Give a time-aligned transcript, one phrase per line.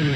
[0.00, 0.08] Kok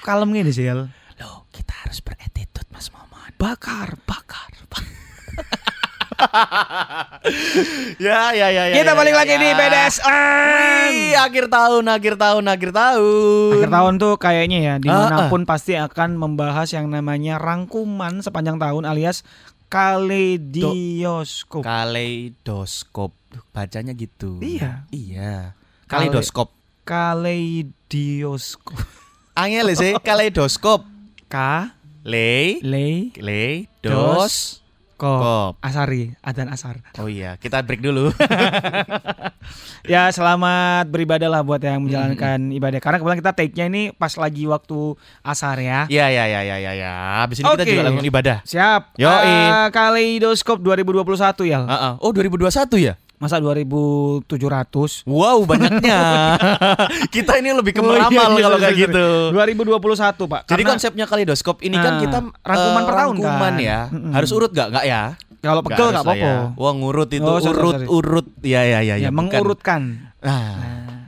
[0.00, 0.64] kalem gini sih?
[0.72, 0.88] Loh,
[1.52, 3.36] kita harus beretitut Mas Momon.
[3.36, 4.00] Bakar.
[7.98, 8.74] Ya, ya, ya, ya.
[8.80, 9.42] Kita ya, balik ya, lagi ya.
[9.42, 10.06] di BDSM.
[10.08, 13.52] Wih, akhir tahun, akhir tahun, akhir tahun.
[13.58, 18.56] Akhir tahun tuh kayaknya ya di mana pun pasti akan membahas yang namanya rangkuman sepanjang
[18.56, 19.26] tahun alias
[19.68, 21.62] kaleidoskop.
[21.62, 23.12] Kaleidoskop.
[23.52, 24.40] Bacanya gitu.
[24.40, 24.88] Iya.
[24.88, 25.52] Iya.
[25.84, 26.54] Kaleidoskop.
[26.88, 28.78] Kaleidoskop.
[29.42, 30.82] Angel sih, kaleidoskop.
[31.28, 31.36] K
[32.08, 34.62] Le, le le, dos,
[34.98, 35.22] kop.
[35.22, 35.52] kop.
[35.62, 36.82] Asari, adan asar.
[36.98, 38.10] Oh iya, kita break dulu.
[39.88, 42.76] Ya selamat beribadah lah buat yang menjalankan ibadah.
[42.76, 45.88] Karena kebetulan kita take-nya ini pas lagi waktu asar ya.
[45.88, 46.92] Iya, iya, iya, iya, iya, ya.
[47.24, 47.72] Habis ini kita Oke.
[47.72, 48.36] juga langsung ibadah.
[48.44, 49.00] Siap.
[49.00, 49.24] Yoi.
[49.24, 51.64] Eh, Kaleidoskop 2021 ya.
[51.64, 51.92] Heeh.
[52.04, 53.00] Oh, 2021 ya?
[53.18, 55.02] Masa 2700?
[55.04, 56.00] Wow, banyaknya.
[57.14, 58.84] kita ini lebih ke Oh, iya, meramal iya, kalau sorry, kayak sorry.
[58.86, 59.06] gitu.
[59.34, 59.74] 2021,
[60.24, 60.40] Pak.
[60.40, 63.54] Jadi Karena konsepnya kaleidoskop ini kan Ah, kita rangkuman eh, per tahun rangkuman kan.
[63.60, 63.78] ya.
[63.88, 64.12] Mm-mm.
[64.12, 64.68] Harus urut gak?
[64.70, 65.02] Gak ya?
[65.38, 66.18] kalau pegel lah apa-apa.
[66.20, 66.34] ya.
[66.52, 67.86] Wah, ngurut itu Oh, sorry, urut sorry.
[67.88, 68.26] urut.
[68.40, 69.08] Ya ya ya Ya, ya.
[69.08, 69.18] bukan.
[69.20, 69.80] mengurutkan.
[70.18, 70.50] Nah,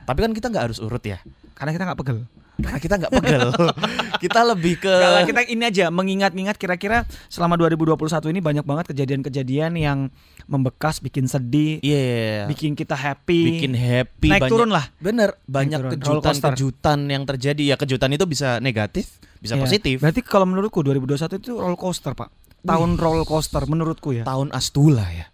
[0.04, 1.18] tapi kan kita nggak harus urut ya.
[1.52, 2.18] Karena kita nggak pegel.
[2.60, 3.48] Karena kita nggak pegel.
[4.24, 7.96] kita lebih ke lah, kita ini aja mengingat-ingat kira-kira selama 2021
[8.28, 9.98] ini banyak banget kejadian-kejadian yang
[10.44, 12.46] membekas, bikin sedih, Iya.
[12.46, 13.40] bikin kita happy.
[13.56, 14.84] bikin happy Naik banyak, turun lah.
[14.98, 19.62] bener banyak kejutan-kejutan yang terjadi ya kejutan itu bisa negatif bisa Iya.
[19.62, 22.28] positif Berarti kalau menurutku 2021 itu roller coaster, Pak.
[22.60, 24.22] Tahun roller coaster menurutku ya.
[24.22, 25.26] tahun Astula ya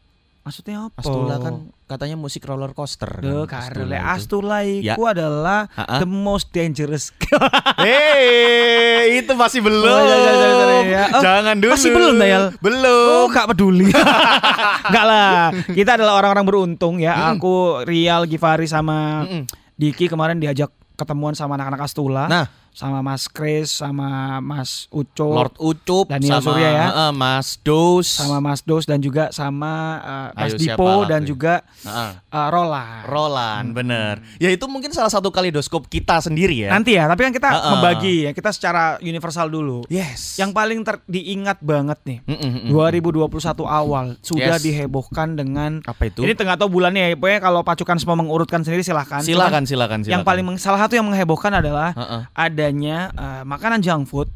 [0.46, 1.02] Maksudnya apa?
[1.02, 4.06] Astula kan katanya musik roller coaster Duh, kan, karena itu.
[4.14, 4.94] Astula Ya.
[4.94, 5.98] itu adalah Ha-ha.
[5.98, 7.10] the most dangerous.
[7.82, 9.82] Hei, itu masih belum.
[9.84, 11.04] Oh, iya, iya, iya, iya.
[11.10, 11.72] Oh, Jangan dulu.
[11.74, 12.44] masih belum, Dayal?
[12.58, 13.10] Belum.
[13.12, 13.90] Oh, gak peduli.
[14.86, 15.50] Enggak lah.
[15.66, 17.34] Kita adalah orang-orang beruntung ya.
[17.34, 19.42] Aku Rial Givari sama Mm-mm.
[19.74, 22.24] Diki kemarin diajak ketemuan sama anak-anak Astula.
[22.26, 26.86] Nah, sama Mas Kris, sama Mas Uco, Lord Ucup Daniel sama Surya ya.
[26.86, 31.64] Heeh, Mas Dos sama Mas Dos dan juga sama uh, Mas Ayo, Dipo dan juga
[31.80, 32.10] Heeh.
[32.28, 33.00] uh, Rola.
[33.02, 34.20] Roland, bener.
[34.36, 36.70] Ya itu mungkin salah satu kaleidoskop kita sendiri ya.
[36.70, 37.70] Nanti ya, tapi kan kita Uh-uh.
[37.72, 38.30] membagi ya.
[38.30, 39.88] Kita secara universal dulu.
[39.88, 40.36] Yes.
[40.36, 42.18] Yang paling ter- diingat banget nih.
[42.28, 42.70] Mm-mm, mm-mm.
[42.70, 43.32] 2021
[43.64, 44.62] awal sudah Yes.
[44.62, 46.20] dihebohkan dengan apa itu?
[46.20, 47.16] Ini tengah tahu bulannya ya.
[47.16, 49.24] Pokoknya kalau pacukan semua mengurutkan sendiri silahkan.
[49.24, 50.12] silakan, Cuman silakan, silakan.
[50.12, 52.20] Yang paling salah satu yang menghebohkan adalah Heeh.
[52.66, 54.28] Adanya eh, makanan junk food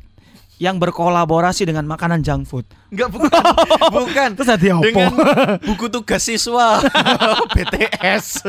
[0.61, 2.69] yang berkolaborasi dengan makanan junk food.
[2.93, 3.33] Enggak bukan.
[3.97, 4.29] bukan.
[4.37, 4.83] Terus ada apa?
[4.85, 5.13] Dengan
[5.59, 6.85] buku tugas siswa
[7.57, 8.45] BTS.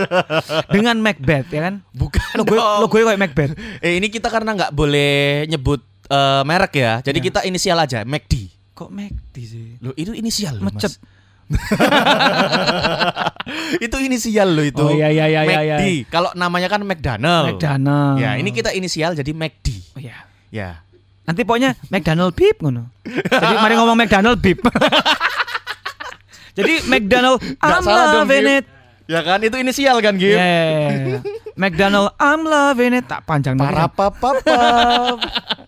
[0.67, 1.75] dengan Macbeth ya kan?
[1.89, 2.35] Bukan.
[2.35, 3.51] Lo gue lo gue kayak Macbeth.
[3.79, 6.93] Eh ini kita karena nggak boleh nyebut eh, merek ya.
[6.99, 7.25] Jadi Ya.
[7.25, 8.51] kita inisial aja, McD.
[8.75, 9.65] Kok McD sih?
[9.79, 10.99] Loh, itu inisial Mecet.
[10.99, 11.20] Mas.
[13.85, 14.83] itu inisial loh itu.
[14.83, 16.11] Oh, iya, iya, iya, iya, McD.
[16.11, 17.55] Kalau namanya kan McDonald.
[17.55, 18.19] McDonald.
[18.19, 19.67] Ya, ini kita inisial jadi McD.
[19.95, 20.15] Oh, iya.
[20.51, 20.83] Ya.
[21.23, 22.91] Nanti pokoknya McDonald beep ngono.
[23.05, 24.59] Jadi mari ngomong McDonald beep.
[26.57, 28.65] Jadi McDonald I'm loving it.
[29.07, 30.35] Ya kan itu inisial kan, Gip?
[30.35, 30.39] Yeah.
[30.39, 31.19] Iya,
[31.55, 33.07] McDonald I'm loving it.
[33.07, 33.55] Tak panjang.
[33.55, 34.39] Para papa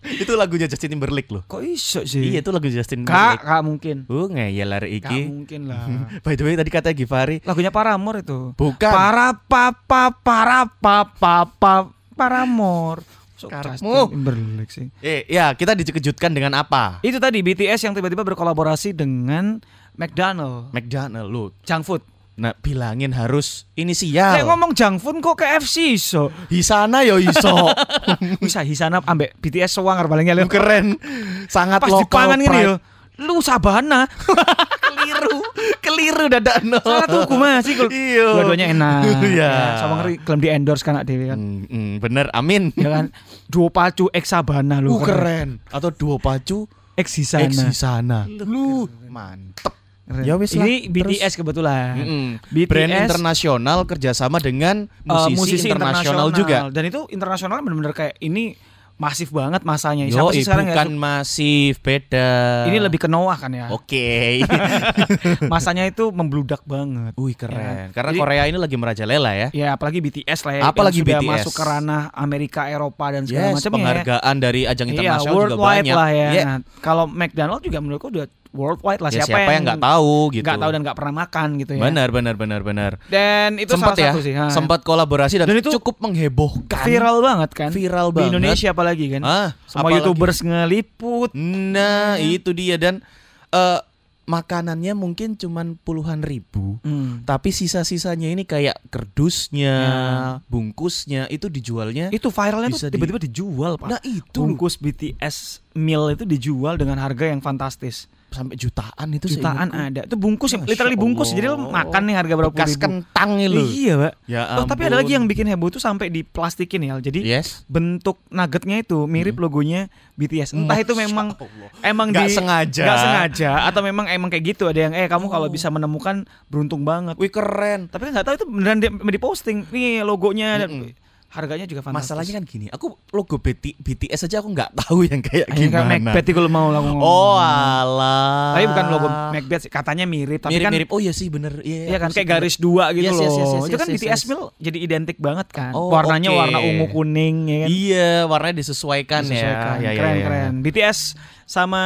[0.23, 1.43] Itu lagunya Justin Timberlake loh.
[1.47, 2.33] Kok iso sih?
[2.33, 3.43] Iya, itu lagu Justin Kak, Timberlake.
[3.47, 3.97] kak mungkin.
[4.11, 5.19] Uh, ngeyel Kak iki.
[5.31, 5.83] mungkin lah.
[6.25, 8.51] By the way tadi katanya Givari Lagunya Paramore itu.
[8.55, 8.91] Bukan.
[8.91, 11.73] Para papa para papa pa
[12.13, 13.01] Paramore.
[13.39, 13.51] So.
[13.51, 14.87] Justin Timberlake sih.
[15.03, 17.03] Eh, ya kita dikejutkan dengan apa?
[17.03, 19.59] Itu tadi BTS yang tiba-tiba berkolaborasi dengan
[19.99, 20.71] McDonald.
[20.71, 21.51] McDonald lu.
[21.63, 22.01] Junk food.
[22.33, 24.33] Nah, bilangin harus inisial.
[24.33, 26.33] Kayak ngomong food kok KFC iso.
[26.49, 27.69] Hisana yo iso.
[28.41, 30.49] Bisa hisana ambek BTS sewangar palingnya lho.
[30.49, 30.97] Keren.
[31.45, 32.01] Sangat Pas lokal.
[32.09, 32.65] dipangan gini pride.
[32.65, 32.73] yo.
[33.21, 34.09] Lu sabana.
[34.89, 35.45] Keliru.
[35.77, 36.81] Keliru dadakno.
[36.81, 37.89] Salah tuku masih kok.
[37.93, 38.27] Iya.
[38.33, 39.01] Dua-duanya enak.
[39.29, 39.51] Iya.
[39.53, 41.37] Ya, sama ngeri klaim di endorse kan Dewi kan.
[41.37, 42.73] Hmm, hmm, bener, amin.
[42.73, 43.13] Ya kan.
[43.45, 44.97] Duo pacu X sabana lu.
[44.97, 45.61] Uh, keren.
[45.69, 46.65] Atau duo pacu
[46.97, 47.69] X hisana.
[47.69, 48.19] Hisana.
[48.25, 49.82] Lu mantep.
[50.03, 50.23] Keren.
[50.23, 50.63] Ya wis lah.
[50.63, 51.95] Ini BTS kebetulan.
[51.95, 52.25] Mm-mm.
[52.45, 56.67] BTS Brand internasional kerjasama dengan eh, musisi, internasional juga.
[56.67, 58.59] Dan itu internasional benar-benar kayak ini
[58.93, 60.05] masif banget masanya.
[60.05, 60.75] Yo, Siapa sih sekarang ya?
[60.75, 62.29] bukan masif, beda.
[62.67, 63.71] Ini lebih ke Noah kan ya.
[63.71, 64.43] Oke.
[65.49, 67.11] Masanya itu membludak banget.
[67.15, 67.57] Wih keren.
[67.57, 67.85] Ya.
[67.89, 69.47] Karena Jadi- Korea ini lagi merajalela ya.
[69.51, 70.61] Ya apalagi BTS lah ya.
[70.67, 71.31] Apalagi yang sudah BTS.
[71.31, 73.65] masuk ke ranah Amerika, Eropa dan segala Yes, macamnya.
[73.65, 73.73] ya.
[73.73, 75.95] penghargaan dari ajang Iya, internasional juga worldwide banyak.
[75.95, 76.29] lah ya.
[76.29, 76.45] Yeah.
[76.45, 80.45] Nah, kalau McDonald juga menurutku udah worldwide lah Ya, siapa, yang nggak tahu gitu.
[80.45, 81.81] nggak tahu dan nggak pernah makan gitu ya.
[81.83, 82.91] Benar, benar, benar, benar.
[83.07, 84.33] Dan itu sempat salah ya, satu sih.
[84.33, 84.45] ha.
[84.47, 86.85] sempat kolaborasi dan, Dan itu cukup menghebohkan.
[86.85, 87.69] viral banget kan.
[87.69, 88.29] Viral Di banget.
[88.29, 89.21] Indonesia apalagi kan.
[89.21, 89.97] Ah, Semua apalagi.
[89.99, 91.29] youtubers ngeliput.
[91.33, 93.01] Nah, itu dia dan
[93.49, 93.79] eh,
[94.23, 96.79] makanannya mungkin cuman puluhan ribu.
[96.79, 97.21] Hmm.
[97.21, 99.99] Tapi sisa-sisanya ini kayak kerdusnya, Ya.
[100.47, 102.07] bungkusnya itu dijualnya.
[102.07, 103.87] Itu viralnya Bisa tuh di- tiba-tiba dijual, Pak.
[103.89, 104.39] Nah, itu.
[104.39, 105.35] Bungkus BTS
[105.73, 108.07] meal itu dijual dengan harga yang fantastis.
[108.33, 109.87] Sampai jutaan itu Jutaan seingatku.
[109.87, 110.01] ada.
[110.03, 111.29] Itu bungkus Masya literally bungkus.
[111.29, 111.37] Allah.
[111.37, 112.81] Jadi lo makan nih harga berapa Bekas ribu.
[112.81, 113.61] kentang nih lu.
[113.63, 114.13] Iya, Pak.
[114.25, 116.97] Ya Oh, tapi ada lagi yang bikin heboh tuh sampai diplastikin ya.
[116.97, 117.61] Jadi Yes.
[117.65, 120.53] bentuk nuggetnya itu mirip logonya BTS.
[120.53, 121.69] Entah itu memang Allah.
[121.81, 122.83] emang Nggak di sengaja.
[122.83, 125.51] nggak sengaja atau memang emang kayak gitu ada yang eh kamu kalau Oh.
[125.51, 127.13] bisa menemukan beruntung banget.
[127.15, 127.87] Wih keren.
[127.87, 131.02] Tapi nggak tahu itu beneran di, di posting nih logonya dan Mm-mm.
[131.33, 132.13] Harganya juga fantastis.
[132.13, 136.13] Masalahnya kan gini, aku logo BT, BTS aja aku nggak tahu yang kayak kan gimana.
[136.13, 137.01] Macbeth kalau mau lah ngomong.
[137.01, 138.53] Oh alah.
[138.53, 140.93] Tapi bukan logo Macbeth sih, katanya mirip tapi kan Mirip-mirip.
[140.93, 141.57] Oh iya sih bener.
[141.59, 143.25] Iya, Iya kan kayak garis dua gitu Yes, loh.
[143.25, 144.21] yes, yes, yes, itu kan yes, BTS yes.
[144.29, 145.73] Mil jadi identik banget kan.
[145.73, 146.37] Oh, Warnanya oke.
[146.37, 147.67] warna ungu kuning ya kan.
[147.67, 149.75] Iya, warnanya disesuaikan, Disesuaikan.
[149.81, 149.83] ya.
[149.83, 150.23] Ya, ya, keren ya.
[150.23, 150.53] keren.
[150.61, 150.99] BTS
[151.43, 151.81] sama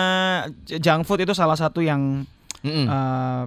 [0.68, 2.28] junk food itu salah satu yang
[2.62, 2.86] Mm-mm.
[2.86, 3.44] eh,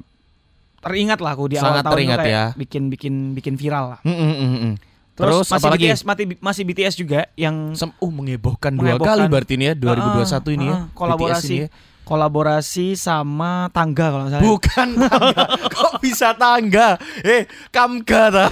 [0.80, 2.44] teringat lah aku di Sangat awal tahun teringat ya.
[2.56, 4.00] bikin bikin bikin viral lah.
[4.00, 4.74] Mm-mm, mm-mm, mm.
[5.20, 5.86] Terus, Terus, masih apalagi?
[5.86, 9.76] BTS mati, masih BTS juga yang Sem- uh, menghebohkan, dua kali berarti ini ya 2021
[9.76, 10.72] Ah, ini ya.
[10.72, 11.54] ah, kolaborasi.
[11.54, 11.68] Ini ya.
[12.00, 14.42] kolaborasi sama Tangga kalau salah.
[14.42, 15.44] Bukan tangga.
[15.70, 16.98] Kok bisa tangga?
[17.22, 18.44] Eh, Kamga ta.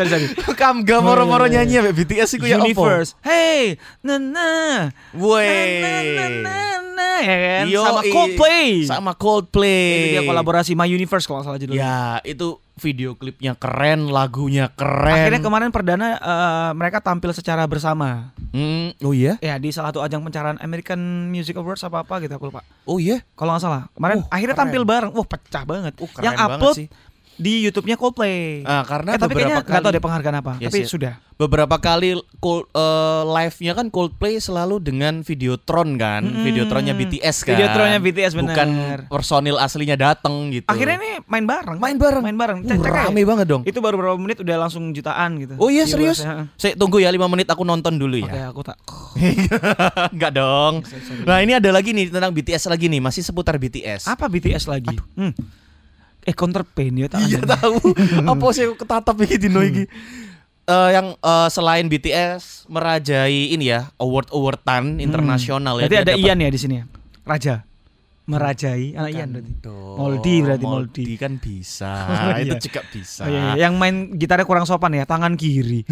[0.00, 0.32] Sorry.
[0.60, 1.68] Kamga Oh, moro-moro iya, iya.
[1.68, 2.56] nyanyi ya BTS iku ya?
[2.56, 3.12] Universe.
[3.20, 4.50] Hey, na na.
[5.12, 5.44] Woi.
[7.02, 7.64] Na, na, na, na, ya kan?
[7.66, 8.68] Yo, sama Coldplay.
[8.86, 9.90] Sama Coldplay.
[9.90, 11.82] Itu dia kolaborasi My Universe kalau nggak salah judulnya.
[11.82, 15.12] Ya, itu video klipnya keren, lagunya keren.
[15.12, 18.32] Akhirnya kemarin perdana eh, mereka tampil secara bersama.
[18.50, 19.36] Hmm, oh iya?
[19.38, 22.62] Ya di salah satu ajang pencarian American Music Awards apa apa gitu aku lupa.
[22.84, 23.20] Oh iya?
[23.34, 23.82] Kalau nggak salah.
[23.92, 24.62] Kemarin Oh, akhirnya keren.
[24.68, 25.10] tampil bareng.
[25.12, 25.92] Wah pecah banget.
[26.00, 26.88] Oh, keren Yang banget upload sih.
[27.34, 28.62] Di YouTube-nya Coldplay.
[28.62, 30.52] Ah, karena eh, tapi beberapa kayaknya nggak tahu kali- deh penghargaan apa.
[30.58, 30.90] Yes, tapi yes.
[30.90, 31.14] sudah.
[31.32, 36.44] beberapa kali Cold, eh, live-nya kan Coldplay selalu dengan Videotron kan, Mm-mm.
[36.44, 37.58] Videotronnya BTS kan.
[37.58, 38.54] Videotronnya BTS, bener.
[38.54, 38.68] Bukan
[39.10, 40.70] personil aslinya dateng gitu.
[40.70, 41.82] Akhirnya ini main bareng.
[41.82, 42.22] main bareng.
[42.22, 42.58] Main bareng.
[42.62, 43.62] Uh, Cek- rame banget dong.
[43.66, 45.58] Itu baru beberapa menit udah langsung jutaan gitu.
[45.58, 46.22] Oh iya serius?
[46.22, 46.46] ya.
[46.54, 48.54] Saya tunggu ya 5 menit aku nonton dulu Oke, ya.
[48.54, 48.78] aku tak.
[50.14, 50.86] Enggak dong.
[51.26, 54.06] Nah, ini ada lagi nih tentang BTS lagi nih, masih seputar BTS.
[54.06, 54.94] Apa BTS lagi?
[55.18, 55.34] Hmm.
[56.22, 57.82] Eh counter pain ya tak Iya tahu.
[58.30, 59.90] Apa sih ketatap iki dino iki.
[60.62, 65.90] Eh, yang eh, selain BTS merajai ini ya award-awardan internasional ya.
[65.90, 65.90] Hmm.
[65.90, 66.84] Berarti dia ada Ian ya di sini ya.
[67.26, 67.54] Raja.
[68.22, 69.52] Merajai anak Ian berarti.
[69.98, 71.04] Moldi berarti, Moldi.
[71.18, 71.92] kan bisa.
[72.30, 72.62] Oh, Itu iya.
[72.62, 73.22] juga bisa.
[73.26, 73.66] Oh, iya, iya.
[73.66, 75.82] Yang main gitarnya kurang sopan ya, tangan kiri.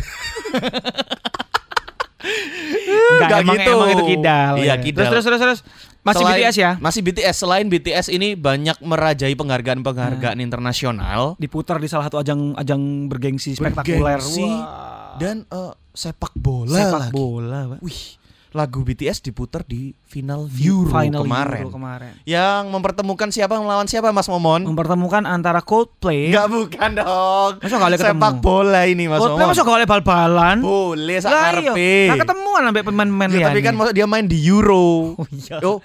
[3.10, 3.70] Enggak, Nggak emang, gitu.
[3.74, 4.52] emang itu kidal.
[4.62, 4.74] Iya, ya.
[4.78, 5.10] kidal.
[5.10, 5.60] Terus terus terus terus.
[6.00, 6.70] Masih Selain- BTS ya?
[6.78, 7.36] Masih BTS.
[7.36, 14.16] Selain BTS ini banyak merajai penghargaan-penghargaan internasional Diputar di salah satu ajang ajang bergengsi spektakuler.
[14.16, 15.16] Bergengsi Wah.
[15.16, 17.12] dan eh, sepak bola sepak lagi.
[17.12, 17.60] bola.
[17.78, 18.16] Wih,
[18.50, 21.62] lagu BTS diputar di final Euro Final kemarin.
[21.62, 22.12] Euro kemarin.
[22.26, 24.66] Yang mempertemukan siapa melawan siapa Mas Momon?
[24.66, 26.34] Mempertemukan antara Coldplay.
[26.34, 27.52] Enggak bukan dong.
[27.62, 28.18] Masa boleh ketemu?
[28.18, 29.54] Sepak bola ini Mas Coldplay Momon.
[29.54, 30.56] masuk ke bal-balan.
[30.58, 31.70] Boleh Lah iya.
[31.70, 31.94] sakarepe.
[32.10, 35.14] Nah ketemuan sampai pemain-pemain Ya, tapi kan maksud dia main di Euro.
[35.14, 35.62] Oh iya.
[35.62, 35.78] Oh,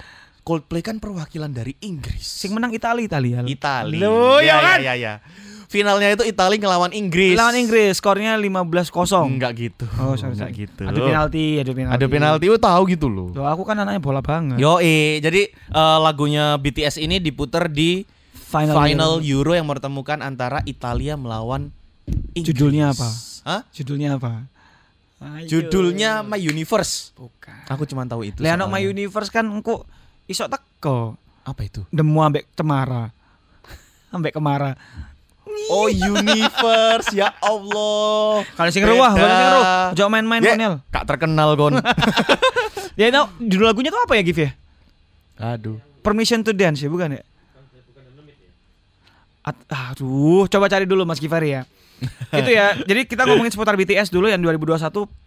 [0.46, 2.22] Coldplay kan perwakilan dari Inggris.
[2.22, 3.42] Sing menang Italia Italia.
[3.46, 3.98] Itali.
[3.98, 4.78] Loh, ya, ya kan?
[4.78, 5.14] ya, ya, ya.
[5.76, 7.36] Finalnya itu Italia ngelawan Inggris.
[7.36, 8.88] Lawan Inggris, skornya 15-0.
[9.28, 9.86] Enggak gitu.
[10.00, 10.84] Oh, sorry, Enggak gitu.
[10.88, 11.96] Ada penalti, ada penalti.
[12.00, 13.36] Ada penalti, lu tahu gitu loh.
[13.36, 14.56] Loh, aku kan anaknya bola banget.
[14.56, 14.80] Yo,
[15.20, 18.08] jadi eh, lagunya BTS ini diputar di
[18.46, 19.52] Final, final Euro.
[19.52, 21.76] Euro yang mempertemukan antara Italia melawan
[22.38, 22.56] Inggris.
[22.56, 23.10] Judulnya apa?
[23.44, 23.62] Hah?
[23.76, 24.48] Judulnya apa?
[25.20, 25.48] Ayo.
[25.48, 27.16] Judulnya My Universe.
[27.18, 27.66] bukan.
[27.72, 28.40] Aku cuma tahu itu.
[28.40, 28.76] Leano soalnya.
[28.78, 29.84] My Universe kan engko
[30.30, 31.18] iso teko.
[31.44, 31.82] Apa itu?
[31.90, 33.10] Demu ambek cemara.
[34.16, 34.78] ambek kemara.
[35.70, 37.14] Oh, Universe.
[37.14, 38.46] ya Allah.
[38.54, 39.66] Kalau sing ruah, kalau sing ruah.
[39.94, 40.74] Jangan main-main Konel.
[40.90, 41.78] Kak terkenal kon.
[42.96, 44.56] Ya, no, judul lagunya tuh apa ya, Gif ya?
[45.36, 45.84] Aduh.
[46.00, 47.24] Permission to Dance ya, bukan ya?
[49.44, 51.68] At- aduh, coba cari dulu Mas Givari ya.
[52.40, 52.72] itu ya.
[52.82, 54.80] Jadi kita ngomongin seputar BTS dulu yang 2021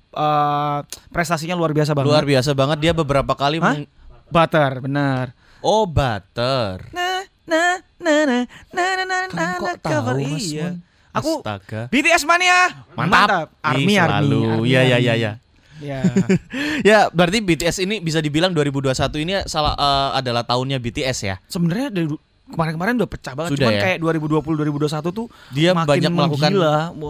[0.08, 0.78] eh
[1.12, 2.08] prestasinya luar biasa banget.
[2.08, 3.84] Luar biasa banget dia beberapa kali Hah?
[4.32, 5.37] Butter, benar.
[5.60, 6.88] Oh, butter.
[6.92, 7.17] Nah,
[7.49, 10.69] nah, nah, nah, nah, nah, nah, Kamu nah, kok nah, tahu, cover iya.
[11.17, 11.81] Aku Astaga.
[11.88, 12.85] BTS mania.
[12.93, 13.49] Mantap.
[13.64, 14.43] Army, Ih, army, selalu.
[14.45, 15.33] army, Iya, iya, iya, iya.
[15.78, 16.02] Ya.
[16.88, 21.37] Ya, berarti BTS ini bisa dibilang 2021 ini salah eh, adalah tahunnya BTS ya.
[21.47, 22.07] Sebenarnya dari
[22.49, 23.50] kemarin-kemarin udah pecah banget.
[23.55, 23.83] Sudah Cuman ya?
[23.87, 26.50] kayak 2020 2021 tuh Dia makin banyak melakukan.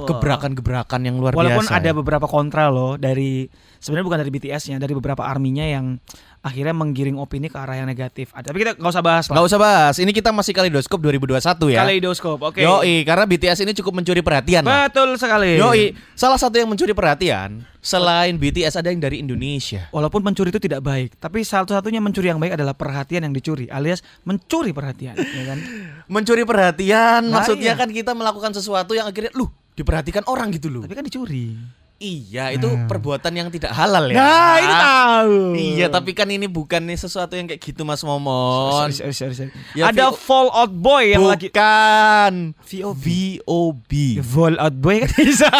[0.09, 1.79] Gebrakan-gebrakan yang luar Walaupun biasa.
[1.81, 1.95] ada ya.
[1.97, 5.97] beberapa kontra loh dari sebenarnya bukan dari BTS-nya, dari beberapa arminya yang
[6.39, 8.31] akhirnya menggiring opini ke arah yang negatif.
[8.31, 9.51] Ah, Tapi kita nggak usah bahas Nggak lah.
[9.51, 9.95] usah bahas.
[9.99, 11.79] Ini kita masih kalidoskop 2021 ya.
[11.83, 12.61] Kaleidoskop, oke.
[12.61, 14.63] Yoi, karena BTS ini cukup mencuri perhatian.
[14.63, 14.87] lah.
[14.87, 15.59] Betul sekali.
[15.59, 19.87] Yoi, salah satu yang mencuri perhatian selain BTS ada yang dari Indonesia.
[19.91, 24.03] Walaupun mencuri itu tidak baik, tapi satu-satunya mencuri yang baik adalah perhatian yang dicuri, alias
[24.23, 25.59] mencuri perhatian, ya kan?
[26.07, 27.81] Mencuri perhatian, Nah, maksudnya iya.
[27.81, 30.83] kan kita melakukan sesuatu yang akhirnya lu diperhatikan orang gitu loh.
[30.83, 31.55] Tapi kan dicuri.
[31.99, 32.87] Iya, itu Nah.
[32.87, 34.15] perbuatan yang tidak halal ya.
[34.15, 35.35] Nah, itu tahu.
[35.53, 38.87] Iya, tapi kan ini bukan nih sesuatu yang kayak gitu Mas Momon.
[38.87, 39.51] Sorry, sorry, sorry, sorry.
[39.75, 42.55] Ya, Ada VO Fallout Boy yang lagi Bukan.
[42.61, 43.07] VOB.
[43.43, 43.93] VOB.
[44.21, 45.51] Fallout Boy kan bisa.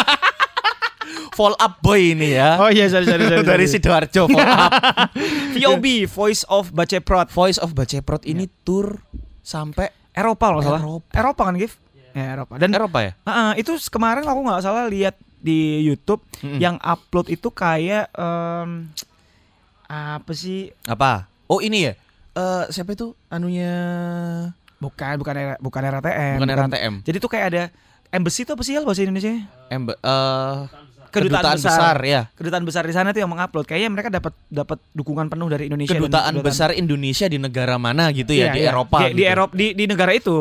[1.35, 2.59] Fall up boy ini ya.
[2.59, 3.47] Oh iya, sorry, sorry, sorry.
[3.47, 3.63] Dari.
[3.63, 4.71] Sidoarjo Fall up.
[5.53, 7.31] VOB, Voice of Baceprot.
[7.31, 8.99] Voice of Baceprot ini tour
[9.39, 10.81] sampai Eropa nggak salah.
[10.83, 11.11] Eropa.
[11.15, 11.79] Eropa kan, Gif?
[12.11, 12.59] Ya, Eropa.
[12.59, 13.11] Dan Eropa ya?
[13.23, 16.59] Ah, ah, itu kemarin aku nggak salah lihat di YouTube Mm-mm.
[16.59, 18.87] yang upload itu kayak em,
[19.85, 20.69] apa sih?
[20.85, 21.25] Apa?
[21.45, 21.93] Oh, ini ya.
[22.31, 23.73] Eh siapa itu anunya
[24.79, 26.39] Bukan, bukan era, bukan RATM.
[26.39, 26.93] bukan RATM.
[27.03, 27.63] Jadi tuh kayak ada
[28.09, 29.43] embassy itu apa sih Al, bahasa Indonesia?
[29.67, 30.57] Embe, eh
[31.09, 31.73] Kedutaan kedutaan, besar.
[31.73, 31.97] besar.
[32.05, 32.21] ya.
[32.37, 33.65] Kedutaan besar di sana tuh yang mengupload.
[33.65, 35.91] Kayaknya mereka dapat dapat dukungan penuh dari Indonesia.
[35.91, 38.69] dan Kedutaan besar Indonesia di negara mana gitu ya Iya, di iya.
[38.71, 38.97] Eropa.
[39.01, 39.33] Di, di gitu.
[39.33, 40.37] Eropa di, di negara itu.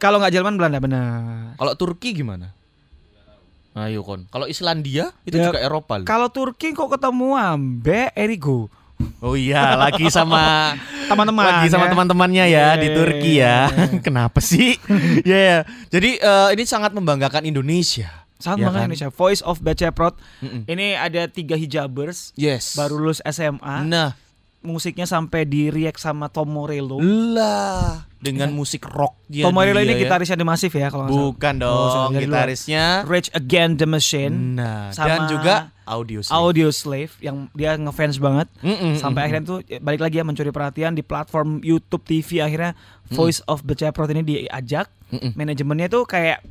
[0.00, 1.10] Kalau nggak Jerman Belanda benar.
[1.54, 2.48] Kalau Turki gimana?
[3.80, 4.26] Ayo kon.
[4.28, 6.02] Kalau Islandia itu Ya, juga Eropa.
[6.02, 8.66] Kalau Turki kok ketemu ambe Erigo.
[9.22, 10.74] Oh iya, lagi sama
[11.10, 11.46] Teman-teman.
[11.46, 11.90] lagi sama ya.
[11.94, 13.58] teman-temannya ya di Iya, Turki iya, ya.
[13.86, 13.86] iya.
[14.06, 14.74] Kenapa sih?
[15.22, 15.58] Ya, ya.
[15.86, 18.10] Jadi eh, ini sangat membanggakan Indonesia.
[18.36, 18.86] Sangat Ya bangga kan?
[18.88, 19.08] Indonesia.
[19.08, 20.18] Voice of Baceprot.
[20.40, 20.62] Mm-mm.
[20.64, 22.74] Ini ada tiga hijabers Yes.
[22.74, 23.82] baru lulus SMA.
[23.84, 24.18] Nah,
[24.58, 26.98] Musiknya sampai di react sama Tom Morello.
[26.98, 29.46] lah dengan musik rock dia.
[29.46, 30.00] Tom Morello ini ya.
[30.04, 31.06] gitarisnya The Massive ya kalau.
[31.06, 32.22] Bukan Oh, dong, luar.
[32.22, 32.84] gitarisnya.
[33.06, 34.58] Rage Against the Machine.
[34.58, 35.54] Nah, Sama dan juga
[35.86, 36.34] audio Slave.
[36.34, 38.50] Audio Slave yang dia ngefans banget.
[38.60, 39.24] Mm-mm, Sampai mm-mm.
[39.24, 42.74] akhirnya tuh ya, balik lagi ya mencuri perhatian di platform YouTube TV akhirnya
[43.08, 44.90] Voice of Baceprot ini diajak.
[45.08, 45.32] Mm-mm.
[45.32, 46.42] Manajemennya tuh kayak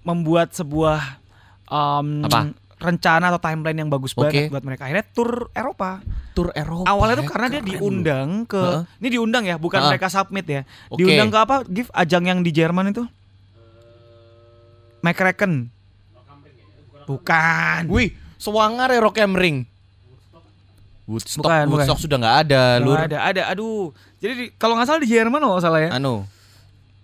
[0.00, 1.18] membuat sebuah
[1.66, 2.54] um, Apa?
[2.78, 4.54] Rencana atau timeline yang bagus banget Oke.
[4.54, 4.86] buat mereka.
[4.86, 5.98] Akhirnya tur Eropa.
[6.32, 6.86] Tur Eropa.
[6.86, 8.82] Awalnya tuh ya, karena dia diundang ke Heeh.
[9.02, 9.90] ini diundang ya, bukan Heeh.
[9.92, 10.62] mereka submit ya.
[10.88, 11.02] Oke.
[11.02, 11.56] Diundang ke apa?
[11.66, 13.02] Give ajang yang di Jerman itu.
[15.00, 15.70] Mike Recken.
[17.04, 17.80] Bukan.
[17.88, 17.94] loh.
[17.94, 19.64] Wih, sewangar ya Rock Ring.
[21.08, 21.72] Woodstock, Bukan, bukan.
[21.80, 22.98] Woodstock sudah nggak ada, Nggak lur.
[23.00, 23.42] ada, ada.
[23.48, 23.96] Aduh.
[24.20, 25.90] Jadi di- kalau nggak salah di Jerman kalau nggak salah ya.
[25.96, 26.28] Anu.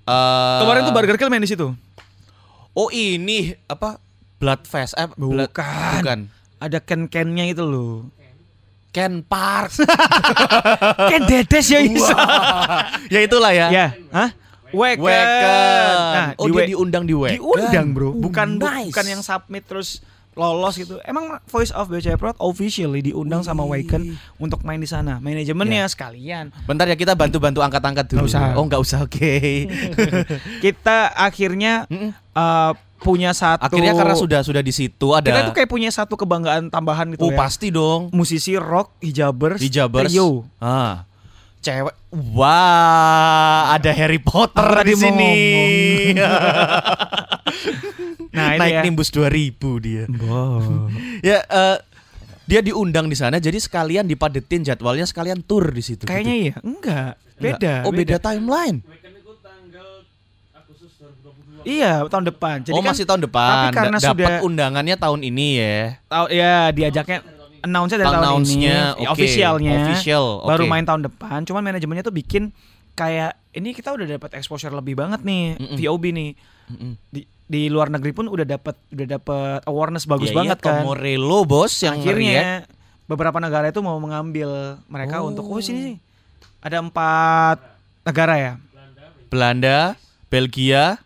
[0.04, 1.72] eh, Kemarin tuh Burger Kill main di situ.
[2.76, 3.96] Oh ini apa?
[4.44, 4.92] Bloodfest.
[4.94, 5.92] Eh, Blood- Bukan.
[5.98, 6.18] bukan.
[6.58, 8.08] Ada Ken-Kennya itu loh.
[8.90, 9.74] Ken Park.
[11.10, 12.14] Ken Dedes ya bisa.
[13.08, 13.66] ya itulah ya.
[13.68, 14.30] ya, hah?
[14.70, 15.02] Wacken.
[15.02, 15.94] Wacken.
[16.14, 17.34] Nah, oh di dia diundang di Wacken.
[17.36, 18.90] diundang bro Oh, bukan bu- nice.
[18.90, 19.98] bukan yang submit terus
[20.34, 23.82] lolos gitu emang Voice of Baceprot officially diundang sama Wih.
[23.82, 24.02] Wacken
[24.36, 28.26] untuk main di sana manajemennya sekalian Bentar ya kita bantu-bantu angkat-angkat dulu.
[28.26, 28.42] Nggak usah.
[28.54, 29.32] Oh nggak usah, oke.
[30.64, 31.86] kita akhirnya
[32.32, 35.28] uh, punya satu Akhirnya karena sudah sudah di situ ada.
[35.28, 38.08] kita tuh kayak punya satu kebanggaan tambahan gitu oh ya pasti dong.
[38.10, 40.08] musisi rock hijabers Hijabers.
[40.08, 41.04] trio Ah.
[41.64, 41.94] Cewek.
[42.30, 45.34] Wah, ada Harry Potter Aku tadi di sini.
[48.34, 50.04] nah Naik ya Nimbus 2000 dia.
[50.10, 50.90] Wow.
[51.20, 51.76] Ya eh,
[52.44, 56.04] dia diundang di sana jadi sekalian dipadetin jadwalnya sekalian tour di situ.
[56.04, 56.44] kayaknya gitu.
[56.44, 57.40] iya enggak Enggak.
[57.40, 58.78] beda Oh, beda timeline.
[61.64, 63.48] iya tahun depan jadi oh, kan masih tahun depan.
[63.48, 65.80] tapi karena Da- dapat sudah- undangannya tahun ini ya.
[66.04, 67.18] tahu ya diajaknya
[67.64, 69.08] announce-nya dari tahun ini ya, oke.
[69.10, 70.70] officialnya Official, baru oke.
[70.70, 72.52] main tahun depan cuman manajemennya tuh bikin
[72.92, 75.76] kayak ini kita udah dapat exposure lebih banget nih Mm-mm.
[75.76, 76.30] VOB nih
[77.10, 80.80] di di luar negeri pun udah dapat udah dapat awareness bagus Ya, banget iya, kan
[80.82, 82.08] Morello bos yang ngeriak.
[82.08, 82.42] akhirnya
[83.04, 85.28] beberapa negara itu mau mengambil mereka Oh.
[85.28, 86.00] untuk oh sini
[86.58, 87.60] ada empat
[88.02, 88.52] negara ya
[89.26, 90.96] Belanda, Belgia,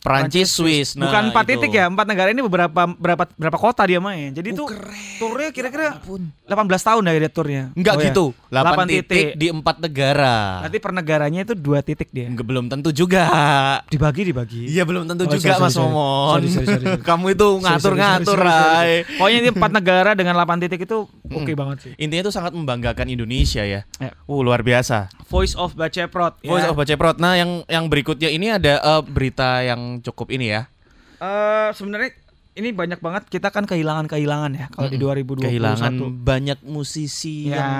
[0.00, 0.88] Prancis, Swiss.
[0.92, 1.52] Nah, bukan empat itu.
[1.56, 4.92] titik ya empat negara ini beberapa berapa berapa kota dia main jadi Oh, keren.
[5.16, 6.32] turnya kira-kira Ampun.
[6.44, 8.06] 18 tahun dah dia turnya Enggak Oh, ya.
[8.08, 8.24] gitu.
[8.48, 9.26] 8, 8 titik, titik.
[9.34, 10.36] di empat negara.
[10.60, 12.26] Nanti per negaranya itu dua titik dia.
[12.26, 13.24] Enggak belum tentu juga.
[13.86, 14.62] Dibagi dibagi.
[14.66, 15.76] Iya belum tentu Oh, juga sorry, Mas.
[15.76, 16.28] Momon.
[16.30, 17.00] Sorry, sorry, sorry, sorry.
[17.08, 18.92] Kamu itu ngatur-ngatur, Rai.
[19.16, 21.92] Pokoknya ini empat negara dengan 8 titik itu oke banget sih.
[21.96, 23.80] Intinya itu sangat membanggakan Indonesia ya.
[23.96, 24.10] Ya.
[24.24, 25.08] Uh, luar biasa.
[25.26, 26.40] Voice of Baceprot.
[26.40, 26.70] Voice ya.
[26.70, 27.16] of Baceprot.
[27.16, 30.70] Nah, yang yang berikutnya ini ada eh, berita yang cukup ini ya.
[31.18, 32.14] Eh, sebenarnya
[32.52, 35.42] ini banyak banget kita kan kehilangan-kehilangan ya kalau di Mm-mm.
[35.42, 35.46] 2021.
[35.46, 37.58] Kehilangan banyak musisi Ya.
[37.58, 37.72] yang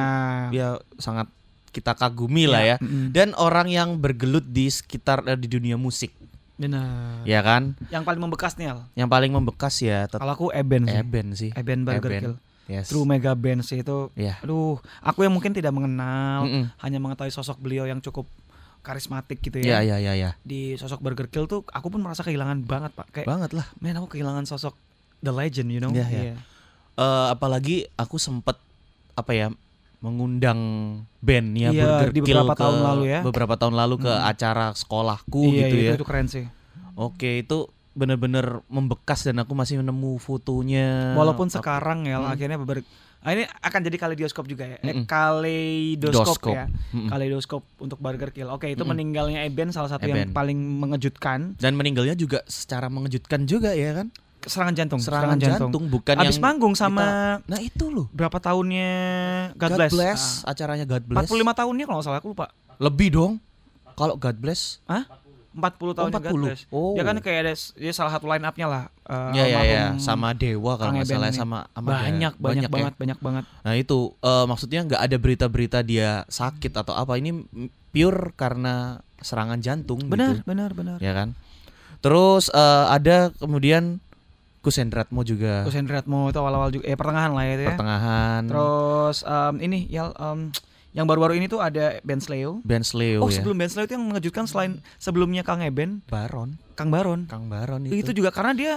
[0.51, 1.31] ya sangat
[1.71, 2.77] kita kagumi lah ya.
[2.79, 3.11] mm-mm.
[3.11, 6.11] Dan orang yang bergelut di sekitar eh, di dunia musik,
[6.55, 7.23] Benar.
[7.23, 7.79] ya kan?
[7.89, 8.81] Yang paling membekas nih Al.
[8.93, 10.99] Yang paling membekas ya Kalau aku Eben sih.
[10.99, 11.51] Eben sih.
[11.55, 12.23] Eben Burger Eben.
[12.23, 12.37] Kill.
[12.71, 12.87] Yes.
[12.87, 14.15] True Mega Bands itu.
[14.15, 14.39] Iya.
[14.43, 16.65] Aduh, aku yang mungkin tidak mengenal, Mm-mm.
[16.79, 18.31] hanya mengetahui sosok beliau yang cukup
[18.81, 19.81] karismatik gitu Iya, ya.
[19.83, 20.31] iya, iya, iya.
[20.41, 23.07] Di sosok Burger Kill tuh aku pun merasa kehilangan banget, Pak.
[23.13, 23.67] Kayak Banget lah.
[23.79, 24.73] men aku kehilangan sosok
[25.19, 25.91] the legend, you know.
[25.91, 26.35] Iya, iya.
[26.93, 28.57] Eh, apalagi aku sempet
[29.15, 29.49] apa ya
[30.01, 30.61] mengundang
[31.19, 33.21] bandnya Iya, Burger di Kill beberapa ke- tahun lalu ya.
[33.23, 34.25] beberapa tahun lalu ke Mm.
[34.27, 36.45] acara sekolahku Iya, gitu itu, ya itu keren sih.
[36.95, 37.59] oke itu
[37.93, 42.29] bener-bener membekas dan aku masih nemu fotonya Walaupun sekarang ya Mm.
[42.29, 42.81] akhirnya beber
[43.21, 44.77] Ah, ini akan jadi kaleidoskop juga ya.
[44.79, 45.05] Eh, Mm-mm.
[45.05, 46.53] kaleidoskop Doskop.
[46.53, 46.65] ya.
[46.91, 47.07] Mm-mm.
[47.07, 48.49] Kaleidoskop untuk Burger Kill.
[48.49, 48.91] Oke, itu Mm-mm.
[48.91, 50.33] meninggalnya Eben salah satu yang Eben.
[50.33, 51.53] paling mengejutkan.
[51.55, 54.09] dan meninggalnya juga secara mengejutkan juga ya kan
[54.41, 55.69] Serangan jantung, serangan, jantung.
[55.87, 57.05] bukan Abis yang manggung sama
[57.37, 58.89] kita- nah itu loh berapa tahunnya
[59.53, 60.41] God, Bless.
[60.41, 62.49] Ah, acaranya God Bless 45 tahunnya kalau nggak salah aku lupa.
[62.79, 63.33] lebih dong
[63.93, 64.81] kalau God Bless
[65.51, 66.39] 40 tahun God 40.
[66.41, 66.61] Bless.
[66.69, 66.95] Oh.
[66.95, 68.85] Dia kan kayak ada dia salah satu line up-nya lah.
[69.03, 72.71] eh, ya ya ya sama Dewa kalau nggak salah sama, sama banyak, Da- banyak, ya.
[72.71, 73.45] banget, banyak banget.
[73.61, 77.43] Nah itu eh, maksudnya nggak ada berita-berita dia sakit atau apa ini
[77.91, 80.97] pure karena serangan jantung Benar, gitu, benar, benar.
[80.99, 81.35] ya kan.
[81.99, 83.99] Terus eh, ada kemudian
[84.61, 87.69] Kusendratmo juga Terus Hendry Atmo itu awal-awal juga eh pertengahan lah ya itu ya.
[87.73, 88.43] pertengahan.
[88.45, 90.53] Terus em, ini ya em,
[90.91, 92.59] yang baru-baru ini tuh ada Ben Sleo.
[92.63, 93.39] Ben Sleo Oh, ya.
[93.39, 97.27] sebelum Ben Sleo itu yang mengejutkan selain sebelumnya Kang Eben, Baron, Kang Baron.
[97.27, 98.11] Kang Baron Itu, itu.
[98.17, 98.73] juga karena dia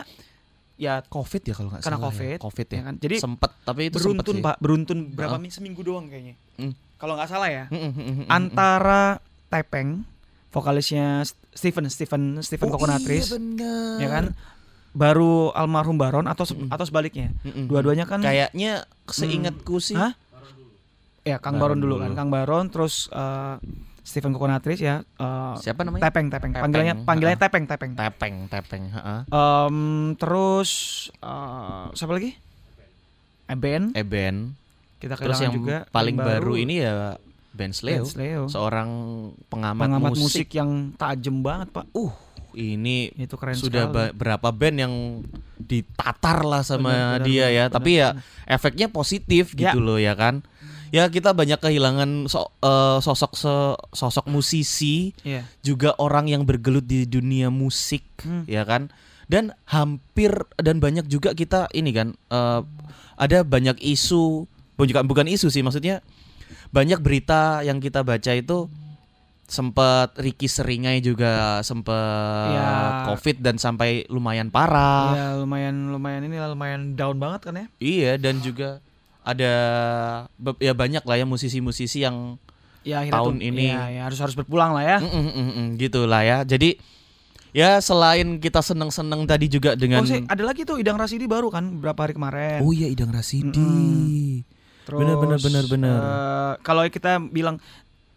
[0.74, 2.08] ya Covid ya kalau nggak Karena salah.
[2.08, 2.40] COVID, ya.
[2.40, 2.74] Covid ya.
[2.74, 2.96] ya kan?
[2.98, 4.44] Jadi sempet tapi itu sempet beruntun sih.
[4.44, 6.36] Pak, beruntun berapa minggu seminggu doang kayaknya.
[6.56, 6.74] Hmm.
[6.98, 7.66] Kalau nggak salah ya.
[7.68, 8.28] Mm, mm, mm, mm, mm.
[8.28, 9.02] Antara
[9.48, 10.02] Tepeng,
[10.50, 13.98] vokalisnya Steven Steven Steven Oh, Kokonatris, iya bener.
[13.98, 14.26] ya kan?
[14.94, 16.70] Baru almarhum Baron atau se- Mm-mm.
[16.70, 17.34] atau sebaliknya.
[17.42, 17.66] Mm, mm.
[17.66, 20.14] Dua-duanya kan kayaknya seingatku sih Hah?
[21.24, 22.12] Ya Kang Baron Baron dulu kan.
[22.14, 23.56] Kang Baron terus eh,
[24.00, 26.04] Steven Kokonatris ya eh, siapa namanya?
[26.06, 26.52] Tepeng Tepeng.
[26.52, 27.48] Tepeng, Panggilannya panggilannya ha-ha.
[27.48, 27.92] Tepeng Tepeng.
[27.94, 29.20] Tepeng, Tepeng, heeh.
[29.26, 29.78] Em,
[30.16, 30.70] terus
[31.18, 32.36] eh, siapa lagi?
[33.46, 34.36] Eben Eben.
[34.98, 37.20] kita Terus yang juga paling baru, ini ya
[37.52, 38.44] Ben Sleo, Ben Sleo.
[38.48, 38.90] seorang
[39.46, 40.24] pengamat, pengamat musik.
[40.42, 40.48] musik.
[40.54, 42.10] yang tajam banget pak Uh,
[42.52, 44.16] ini itu keren sudah sekali.
[44.16, 44.94] berapa band yang
[45.58, 47.64] ditatar lah sama Benar, benar, dia ya.
[47.66, 48.10] benar, Tapi ya
[48.46, 49.70] efeknya positif Ya.
[49.70, 50.40] gitu loh ya kan.
[50.94, 55.42] Ya kita banyak kehilangan so- eh, sosok se- sosok musisi, Iya.
[55.60, 58.46] juga orang yang bergelut di dunia musik Hmm.
[58.46, 58.94] ya kan.
[59.26, 62.62] Dan hampir dan banyak juga kita ini kan eh,
[63.16, 66.02] ada banyak isu bukan bukan isu sih maksudnya
[66.70, 68.70] banyak berita yang kita baca itu
[69.44, 72.70] sempat Ricky Seringai juga sempat Ya.
[73.06, 78.12] covid dan sampai lumayan parah ya lumayan lumayan ini lumayan down banget kan ya iya
[78.16, 78.82] dan juga
[79.24, 79.52] ada
[80.60, 82.36] ya banyak lah ya musisi-musisi yang
[82.84, 84.98] ya Tahun tuh- ini- ya, ya harus harus berpulang lah ya.
[85.00, 86.38] Mm, mm, mm, mm, gitu lah ya.
[86.44, 86.76] Jadi
[87.50, 91.48] ya selain kita seneng-seneng tadi juga dengan oh sih ada lagi tuh Idang Rasidi baru
[91.48, 92.60] kan beberapa hari kemarin.
[92.60, 93.56] Oh iya Idang Rasidi.
[93.56, 94.44] Mm-mm.
[94.84, 95.96] Terus, bener, bener, bener, bener.
[95.96, 97.64] eh, kalau kita bilang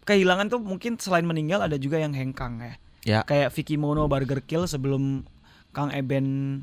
[0.03, 2.73] kehilangan tuh mungkin selain meninggal ada juga yang hengkang ya.
[3.07, 3.19] Ya.
[3.23, 5.23] Kayak Vicky Mono Burger Kill sebelum
[5.71, 6.59] Kang Eben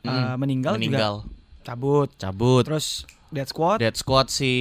[0.00, 1.14] eh, Mm, meninggal, juga meninggal.
[1.62, 2.10] cabut.
[2.16, 2.66] Cabut.
[2.66, 4.52] Terus Dead Squad Dead Squad si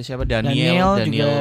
[0.00, 1.32] siapa Daniel, Daniel Daniel, juga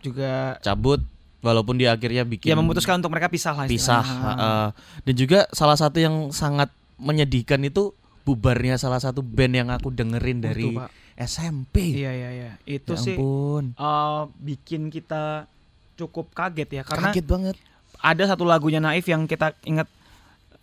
[0.00, 0.32] juga
[0.64, 1.00] cabut
[1.44, 4.66] walaupun dia akhirnya bikin ya memutuskan untuk mereka pisah lah pisah heeh.
[5.04, 7.92] dan juga salah satu yang sangat menyedihkan itu
[8.24, 10.90] bubarnya salah satu band yang aku dengerin Betul, dari Pak.
[11.14, 12.50] SMP Iya iya iya.
[12.66, 15.46] Itu ya sih ampun eh, bikin kita
[15.94, 17.56] cukup kaget ya karena kaget banget
[18.02, 19.86] ada satu lagunya Naif yang kita ingat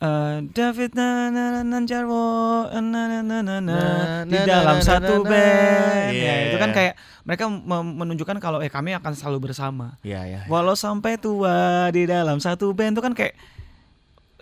[0.02, 2.26] eh, David na na na na Jarwo
[2.74, 3.78] na na na na na
[4.26, 6.10] di dalam satu band.
[6.10, 6.34] Ya, Iya.
[6.50, 9.96] itu kan kayak mereka menunjukkan kalau eh kami akan selalu bersama.
[10.02, 13.38] ya ya Walau sampai tua di dalam satu band itu kan kayak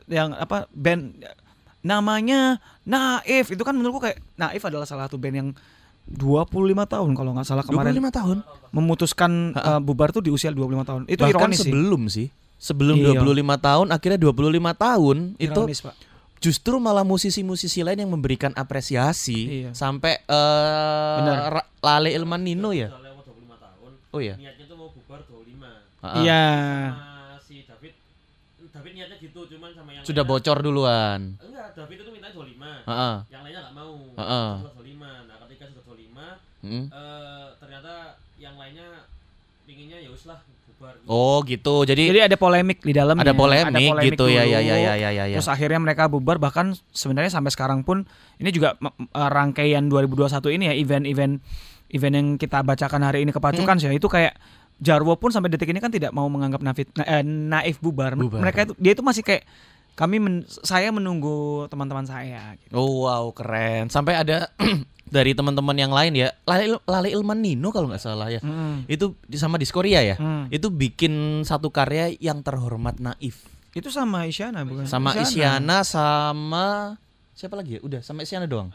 [0.07, 1.21] yang apa band
[1.79, 5.49] namanya Naif itu kan menurutku kayak Naif adalah salah satu band yang
[6.09, 6.49] 25
[6.89, 8.37] tahun kalau nggak salah kemarin 25 tahun
[8.73, 11.01] memutuskan uh, bubar tuh di usia 25 tahun.
[11.05, 11.69] Itu bahkan ironis sih.
[11.69, 12.27] sebelum sih
[12.59, 13.17] sebelum Iya.
[13.17, 14.35] 25 tahun akhirnya 25
[14.75, 15.95] tahun itu Ironis, Pak.
[16.37, 19.71] justru malah musisi-musisi lain yang memberikan apresiasi Iya.
[19.73, 20.19] sampai
[21.15, 21.37] Benar.
[21.49, 23.91] Ra- Lale Ilman Nino ya Soalnya mau 25 tahun.
[24.09, 25.71] oh ya Niatnya tuh mau bubar 25.
[26.01, 26.15] Heeh.
[26.21, 26.45] Iya.
[26.91, 27.07] Sama
[27.39, 27.93] si David
[28.69, 32.71] David niatnya gitu, cuman sama yang sudah lainnya- bocor duluan Enggak, David itu minta 25.
[32.85, 33.15] Heeh.
[33.29, 33.93] Yang lainnya enggak mau.
[34.13, 34.51] Heeh.
[34.53, 35.11] Sudah 25.
[35.25, 36.23] Nah, ketika sudah 25,
[36.59, 36.85] Mm.
[36.85, 37.93] eh ternyata
[38.35, 38.87] yang lainnya
[39.63, 40.39] pinginnya ya lah.
[41.05, 43.23] Oh gitu jadi, Jadi ada polemik di dalamnya.
[43.23, 44.53] ada polemik, gitu ya dulu.
[44.53, 48.07] ya ya ya ya ya ya Terus akhirnya mereka bubar bahkan sebenarnya sampai sekarang pun
[48.37, 48.89] ini juga eh,
[49.29, 51.33] rangkaian 2021 ini ya event-event
[51.89, 53.81] event yang kita bacakan hari ini kepacukan Hmm.
[53.81, 54.33] sih itu kayak
[54.77, 58.15] Jarwo pun sampai detik ini kan tidak mau menganggap Naif eh, Naif bubar.
[58.15, 58.39] Bubar.
[58.39, 59.43] Mereka itu dia itu masih kayak
[59.91, 62.71] kami men- saya menunggu teman-teman saya gitu.
[62.71, 64.47] oh wow keren sampai ada
[65.09, 66.29] dari teman-teman yang lain ya.
[66.43, 68.39] Lale Lale Ilman Nino kalau nggak salah ya.
[68.39, 68.85] Mm.
[68.85, 70.15] Itu sama di Korea ya.
[70.15, 70.49] Mm.
[70.49, 73.45] Itu bikin satu karya yang terhormat naif.
[73.69, 74.85] Itu sama Isyana bukan?
[74.85, 76.97] Sama Isyana sama
[77.31, 77.81] siapa lagi ya?
[77.81, 78.73] Udah sama Isyana doang.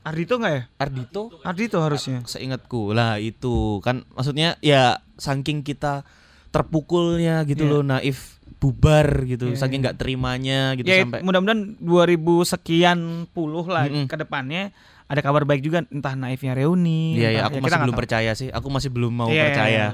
[0.00, 0.62] Ardito nggak ya?
[0.76, 2.24] Ardito Ardito harusnya.
[2.24, 6.06] seingatku lah itu kan maksudnya ya saking kita
[6.48, 7.70] terpukulnya gitu Iya.
[7.70, 9.84] loh naif bubar gitu Iya, saking iya.
[9.86, 12.98] nggak terimanya gitu ya sampai mudah-mudahan 2000 sekian
[13.30, 14.08] puluh lah Mm-mm.
[14.08, 14.72] ke depannya
[15.08, 17.16] ada kabar baik juga entah naifnya reuni.
[17.16, 18.02] Iya ya aku kita masih belum tahu.
[18.04, 19.84] percaya sih aku masih belum mau Iya, iya, percaya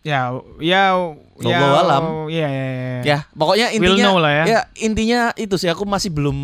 [0.00, 0.96] Ya, ya,
[1.36, 2.02] ya, Wallahu alam.
[2.26, 3.00] Iya, iya, iya.
[3.02, 4.60] ya pokoknya We'll intinya know lah ya.
[4.74, 6.36] intinya itu sih aku masih belum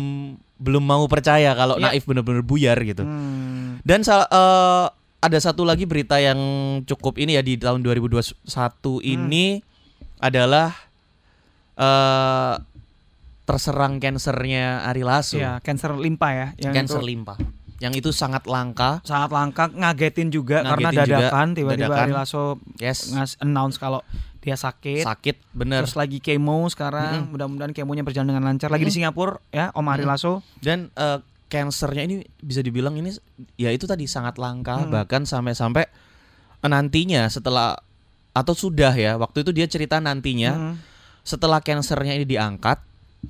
[0.57, 1.89] belum mau percaya kalau Ya.
[1.89, 3.81] naif bener-bener buyar gitu Hmm.
[3.81, 4.85] dan eh,
[5.17, 6.37] ada satu lagi berita yang
[6.83, 8.45] cukup ini ya di tahun 2021
[8.93, 9.01] Hmm.
[9.01, 9.65] ini
[10.17, 10.77] adalah
[11.73, 12.53] eh
[13.47, 15.39] terserang kansernya Ari Lasso.
[15.39, 16.47] Iya, cancer limpa ya.
[16.59, 17.35] Yang Cancer itu limpa.
[17.79, 18.99] Yang itu sangat langka.
[19.07, 21.93] sangat langka, ngagetin juga karena Ngagetin juga, dadakan tiba-tiba.
[21.95, 23.13] Ari Lasso Yes.
[23.15, 24.03] ngas announce kalau
[24.43, 25.07] dia sakit.
[25.07, 25.87] Sakit bener.
[25.87, 28.67] Terus lagi kemo sekarang, mudah-mudahan kemonya berjalan dengan lancar.
[28.67, 30.03] Lagi di Singapura ya, Om Ari.
[30.03, 30.43] Lasso.
[30.59, 33.15] Dan eh, cancernya ini bisa dibilang ini
[33.55, 34.91] ya itu tadi sangat langka Hmm.
[34.91, 35.87] bahkan sampai-sampai
[36.61, 37.79] nantinya setelah
[38.35, 40.75] atau sudah ya waktu itu dia cerita nantinya Hmm.
[41.23, 42.83] setelah cancernya ini diangkat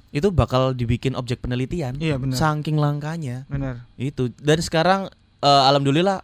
[0.10, 2.36] itu bakal dibikin objek penelitian Iya benar.
[2.36, 3.84] saking langkanya Benar.
[3.95, 5.02] itu dan sekarang
[5.39, 6.21] eh, alhamdulillah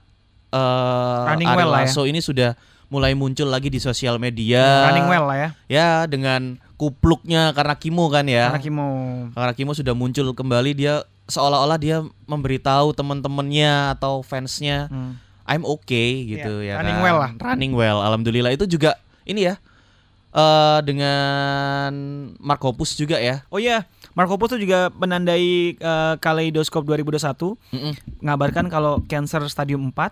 [0.50, 1.88] eh Running Ari well lah ya.
[1.88, 2.54] Lasso ini sudah
[2.88, 5.50] mulai muncul lagi di sosial media Running well lah ya.
[5.68, 8.88] ya dengan kupluknya karena Kimo kan ya Karena Kimo.
[9.32, 15.16] karena Kimo sudah muncul kembali dia seolah-olah dia memberitahu teman-temannya atau fansnya Hmm.
[15.44, 17.04] I'm okay gitu Iya, ya running kan.
[17.04, 17.32] well lah.
[17.38, 19.60] running well alhamdulillah itu juga ini ya
[20.34, 21.92] eh dengan
[22.38, 27.22] Markopus juga ya Oh iya, Marco Polo tuh juga menandai eh, Kaleidoskop 2021
[27.70, 27.94] Mm-mm.
[28.20, 30.10] mengabarkan kalau cancer stadium 4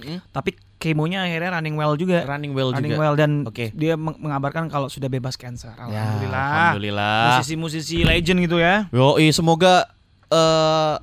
[0.00, 0.18] Mm-mm.
[0.30, 2.24] tapi kemonya akhirnya running well juga.
[2.24, 3.68] running well running juga well dan Oke.
[3.70, 5.68] dia meng- mengabarkan kalau sudah bebas cancer.
[5.68, 6.46] Ya, Alhamdulillah.
[6.72, 8.88] alhamdulillah Musisi-musisi legend gitu ya.
[8.88, 9.84] Yoi, semoga
[10.26, 10.96] eh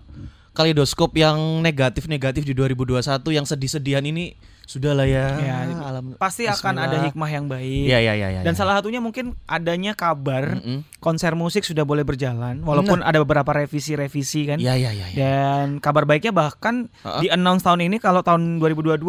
[0.52, 2.98] kaleidoskop yang negatif-negatif di 2021
[3.30, 4.34] yang sedih-sedihan ini
[4.68, 5.32] sudah lah ya.
[5.40, 6.20] Ya, Alhamdulillah.
[6.20, 6.92] Pasti akan Bismillah.
[6.92, 7.88] ada hikmah yang baik.
[7.88, 8.42] Iya, iya, iya, iya.
[8.44, 8.60] Dan iya.
[8.60, 10.84] salah satunya mungkin adanya kabar Mm-mm.
[11.00, 14.58] konser musik sudah boleh berjalan walaupun ada beberapa revisi-revisi kan.
[14.60, 15.06] Iya, iya, iya.
[15.08, 15.16] iya.
[15.16, 17.24] Dan kabar baiknya bahkan Ha-ha.
[17.24, 19.00] di announce tahun ini kalau tahun 2022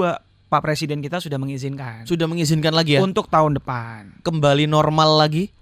[0.49, 3.05] Pak Presiden kita sudah mengizinkan Sudah mengizinkan lagi ya.
[3.05, 4.25] untuk tahun depan.
[4.25, 5.53] Kembali normal lagi.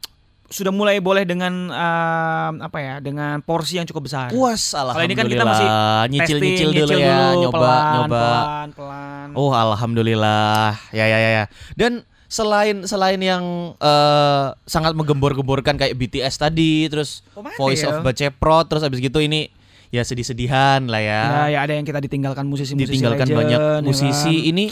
[0.47, 2.95] Sudah mulai boleh dengan eh, apa ya?
[3.03, 4.31] Dengan porsi yang cukup besar.
[4.31, 5.69] Puas Kalau ini kan kita masih
[6.15, 8.27] nyicil-nyicil Testing, dulu nyicil ya, dulu, nyoba, pelan, nyoba.
[8.27, 9.29] Pelan, pelan.
[9.35, 10.79] Oh, alhamdulillah.
[10.95, 11.45] Ya, ya, ya, ya.
[11.75, 17.95] Dan selain selain yang eh, sangat menggembor-gemborkan kayak BTS tadi, terus Pemain Voice ya.
[17.95, 19.51] of Baceprot, terus abis gitu ini
[19.95, 21.23] ya sedih-sedihan lah ya.
[21.23, 24.51] Ya, ya ada yang kita ditinggalkan musisi-musisi ditinggalkan legend, banyak ya musisi kan?
[24.51, 24.65] ini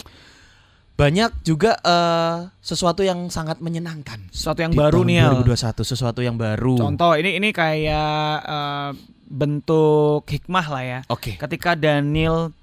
[0.95, 5.27] banyak juga eh, sesuatu yang sangat menyenangkan Sesuatu yang di baru tahun nih ya.
[5.75, 8.89] 2021 sesuatu yang baru Contoh ini ini kayak eh,
[9.25, 10.99] bentuk hikmah lah ya.
[11.05, 12.55] oke Ketika Daniel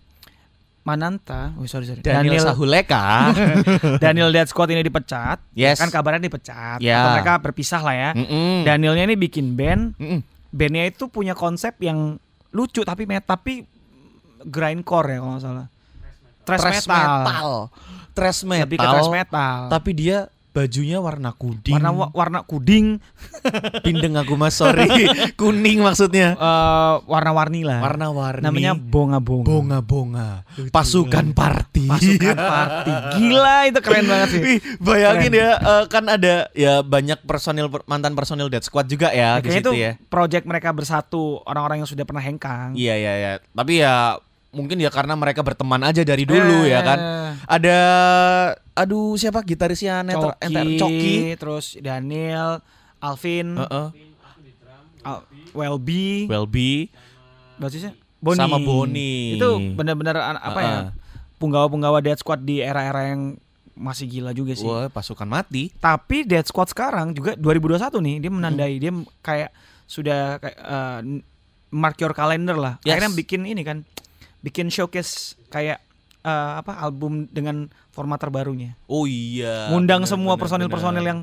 [0.82, 3.30] Mananta, oh sorry sorry, Daniel, Sahuleka
[4.02, 5.78] Daniel Dead Squad ini dipecat, Yes.
[5.78, 7.06] kan kabarnya dipecat, Ya.
[7.06, 8.10] atau mereka berpisah lah ya.
[8.18, 8.66] Mm-mm.
[8.66, 10.26] Danielnya ini bikin band, Mm-mm.
[10.50, 12.18] bandnya itu punya konsep yang
[12.50, 13.62] lucu tapi tapi
[14.42, 15.66] grindcore ya kalau nggak salah.
[16.42, 16.98] Thrash metal.
[17.22, 17.50] metal
[18.12, 19.56] Thrash metal Lebih ke thrash metal.
[19.68, 20.18] tapi dia
[20.52, 23.00] bajunya warna kuding warna wa- warna kuding,
[23.84, 24.84] pindeng aku mas sorry
[25.40, 27.80] kuning maksudnya eh warna-warni lah.
[27.80, 29.48] warna-warni Namanya bonga-bonga.
[29.48, 30.28] bonga-bonga
[30.68, 32.92] pasukan party Pasukan party.
[33.16, 34.40] Gila itu keren banget sih.
[34.42, 39.40] Wih, bayangin ya eh, kan ada ya banyak personil mantan personil Dead Squad juga ya
[39.40, 39.96] di situ itu ya.
[40.06, 42.76] project mereka bersatu orang-orang yang sudah pernah hengkang.
[42.76, 43.32] Iya iya ya.
[43.50, 44.20] Tapi ya
[44.52, 46.98] mungkin ya karena mereka berteman aja dari dulu ya kan.
[46.98, 47.78] Eh, Ada
[48.72, 51.14] aduh siapa gitarisnya Neter Coki, Enter Coki.
[51.34, 52.60] terus Daniel,
[52.98, 53.86] Alvin, Heeh.
[55.02, 56.88] Al- Welby, Welby
[57.56, 58.38] basisnya Boni.
[58.38, 59.36] Sama Boni.
[59.36, 60.68] Itu benar-benar apa ya?
[60.70, 60.84] Heeh.
[61.36, 63.34] Punggawa-punggawa Dead Squad di era-era yang
[63.74, 64.62] masih gila juga sih.
[64.62, 65.74] Wah, pasukan mati.
[65.74, 68.80] Tapi Dead Squad sekarang juga 2021 nih dia menandai Hmm.
[68.80, 69.50] dia kayak
[69.84, 71.00] sudah kayak eh,
[71.68, 72.74] mark your calendar lah.
[72.80, 72.94] Yes.
[72.94, 73.82] Akhirnya bikin ini kan
[74.42, 75.78] bikin showcase kayak
[76.22, 78.74] eh, apa album dengan format terbarunya.
[78.90, 79.70] Oh iya.
[79.70, 81.20] Ngundang semua personil-personil yang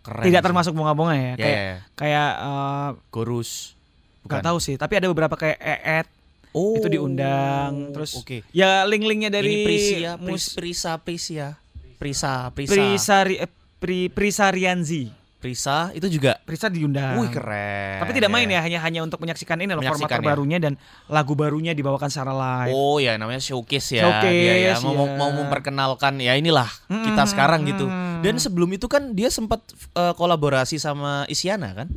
[0.00, 0.46] Keren tidak sih.
[0.46, 1.22] termasuk bunga-bunga ya.
[1.22, 1.76] Ya, kayak ya, ya.
[1.96, 3.74] kayak eh, Gorus.
[4.20, 6.08] nggak tahu sih, tapi ada beberapa kayak Eet
[6.50, 6.74] Oh.
[6.74, 8.42] itu diundang terus Oke.
[8.50, 11.48] ya link-linknya dari Ini Prisia, Pris, Prisa, Prisia.
[11.94, 12.74] Prisa, Prisa.
[12.74, 13.46] Prisari eh,
[13.78, 15.14] Pri Prisarianzi.
[15.40, 17.16] Prisa itu juga Prisa diundang.
[17.16, 17.96] wih keren.
[17.98, 20.16] Tapi tidak main ya, hanya hanya untuk menyaksikan ini loh format Menyaksikan ya.
[20.20, 20.72] terbarunya dan
[21.08, 22.70] lagu barunya dibawakan secara live.
[22.70, 24.04] Oh ya namanya showcase ya.
[24.04, 25.16] Showcase, Dia ya mau, ya.
[25.16, 27.88] mau memperkenalkan ya inilah kita Mm-mm, sekarang gitu.
[28.20, 29.64] Dan sebelum itu kan dia sempat
[29.96, 31.88] eh, kolaborasi sama Isyana kan?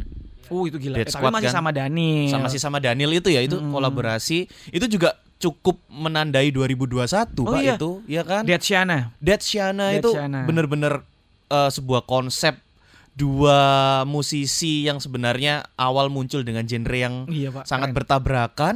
[0.47, 0.95] Uh itu gila.
[0.97, 1.56] Dead Eh, tapi masih kan?
[1.60, 2.27] sama Dani.
[2.27, 3.71] Sama si sama Daniel itu ya itu Mm-mm.
[3.71, 4.47] kolaborasi.
[4.69, 7.75] Itu juga cukup menandai 2021 Oh Pak iya.
[7.75, 8.47] itu, ya kan?
[8.47, 9.12] Dead Shana.
[9.19, 10.15] Dead Shana Dead itu
[10.47, 11.03] bener-bener
[11.49, 12.56] eh, sebuah konsep
[13.13, 13.62] dua
[14.04, 17.63] musisi yang sebenarnya awal muncul dengan genre yang Iya pak.
[17.63, 17.95] sangat keren.
[17.95, 18.76] bertabrakan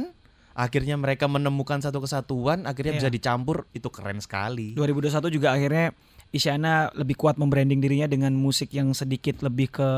[0.52, 3.00] akhirnya mereka menemukan satu kesatuan akhirnya Iya.
[3.00, 5.90] bisa dicampur itu keren sekali 2021 juga akhirnya
[6.28, 9.88] Isyana lebih kuat membranding dirinya dengan musik yang sedikit lebih ke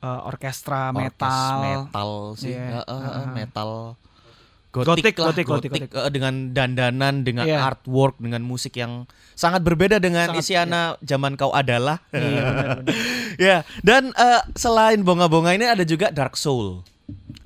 [0.00, 1.58] uh, orkestra Orkes metal.
[1.60, 2.80] metal sih Iya.
[2.80, 3.28] Eh, eh, eh, Ah.
[3.28, 3.70] metal
[4.70, 7.58] Gotik, gotik lah gotik, gotik, gotik, eh, dengan dandanan dengan Iya.
[7.66, 9.02] artwork dengan musik yang
[9.34, 12.46] sangat berbeda dengan Sangat, Isyana zaman kau adalah Iya,
[13.50, 16.86] ya dan eh, selain bonga-bonga ini ada juga Dark Soul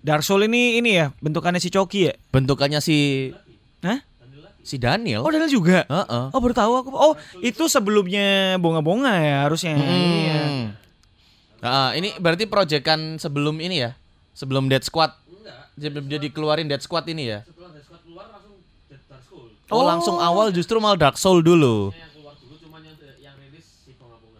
[0.04, 2.14] Dark Soul ini ini ya bentukannya si Coki ya?
[2.28, 3.32] bentukannya si
[3.80, 4.04] Hah?
[4.60, 5.84] si Daniel Oh Daniel juga.
[5.84, 6.24] Heeh.
[6.28, 6.88] Oh baru tahu aku.
[6.92, 9.76] Oh itu sebelumnya bonga-bonga ya harusnya.
[9.76, 10.40] Iya.
[10.40, 10.66] Hmm.
[11.60, 13.92] Nah, ini berarti proyekan sebelum ini ya?
[14.32, 15.12] Sebelum Dead Squad.
[15.74, 17.42] Sebelum dia dikeluarin Dead Squad ini ya?
[17.42, 18.54] setelah dari squad keluar langsung
[18.86, 19.84] Dead Dark Soul Oh, Oh.
[19.84, 21.90] langsung awal justru malah Dark Soul dulu.
[21.90, 23.90] yang keluar dulu cuman yang yang rilis si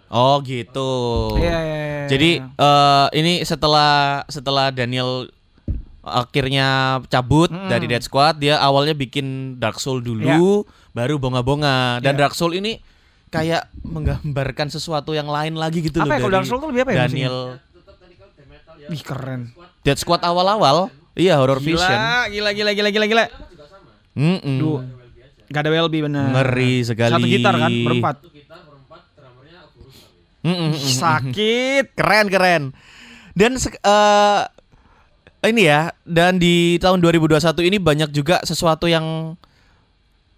[0.07, 0.91] Oh, gitu.
[1.37, 2.47] Iya, iya, iya, Jadi iya.
[2.47, 3.93] eh, ini setelah
[4.27, 5.27] setelah Daniel
[6.01, 6.67] akhirnya
[7.07, 7.67] cabut Mm-mm.
[7.67, 10.63] dari Dead Squad, dia awalnya bikin Dark Soul dulu,
[10.93, 11.99] baru bonga-bonga.
[11.99, 12.21] Dan Iya.
[12.21, 12.77] Dark Soul ini
[13.27, 16.69] kayak menggambarkan sesuatu yang lain lagi gitu apa loh ya kalau dari Dark Soul tuh
[16.71, 16.99] lebih apa ya?
[17.03, 17.74] Daniel tetap
[18.87, 19.81] tadi kalau death metal ya Ih keren.
[19.85, 20.77] Dead Squad awal-awal,
[21.15, 22.01] iya horror Gila, vision.
[22.33, 23.25] gila, gila, gila, gila, gila.
[23.49, 24.57] juga sama Mm-mm.
[24.61, 24.81] Duh,
[25.49, 26.29] gak ada WLB bener.
[26.33, 27.13] Ngeri sekali.
[27.13, 28.17] Satu gitar kan, berempat.
[30.45, 30.77] Mm-mm.
[30.77, 31.97] Ih, Sakit.
[31.97, 32.63] Keren keren.
[33.33, 34.43] Dan eh,
[35.49, 39.35] ini ya, dan di tahun 2021 ini banyak juga sesuatu yang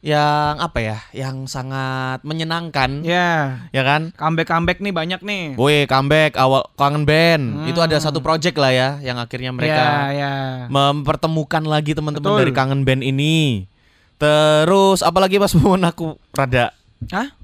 [0.07, 4.15] yang apa ya, yang sangat menyenangkan, ya, Ya, kan?
[4.15, 5.45] comeback comeback nih banyak nih.
[5.59, 7.43] Woi, comeback awal kangen band.
[7.43, 7.67] Hmm.
[7.67, 10.33] Itu ada satu project lah ya yang akhirnya Ya, mereka ya.
[10.69, 13.67] mempertemukan lagi teman-teman dari kangen band ini.
[14.15, 16.71] Terus apalagi Mas Mumun aku rada
[17.11, 17.35] Hah?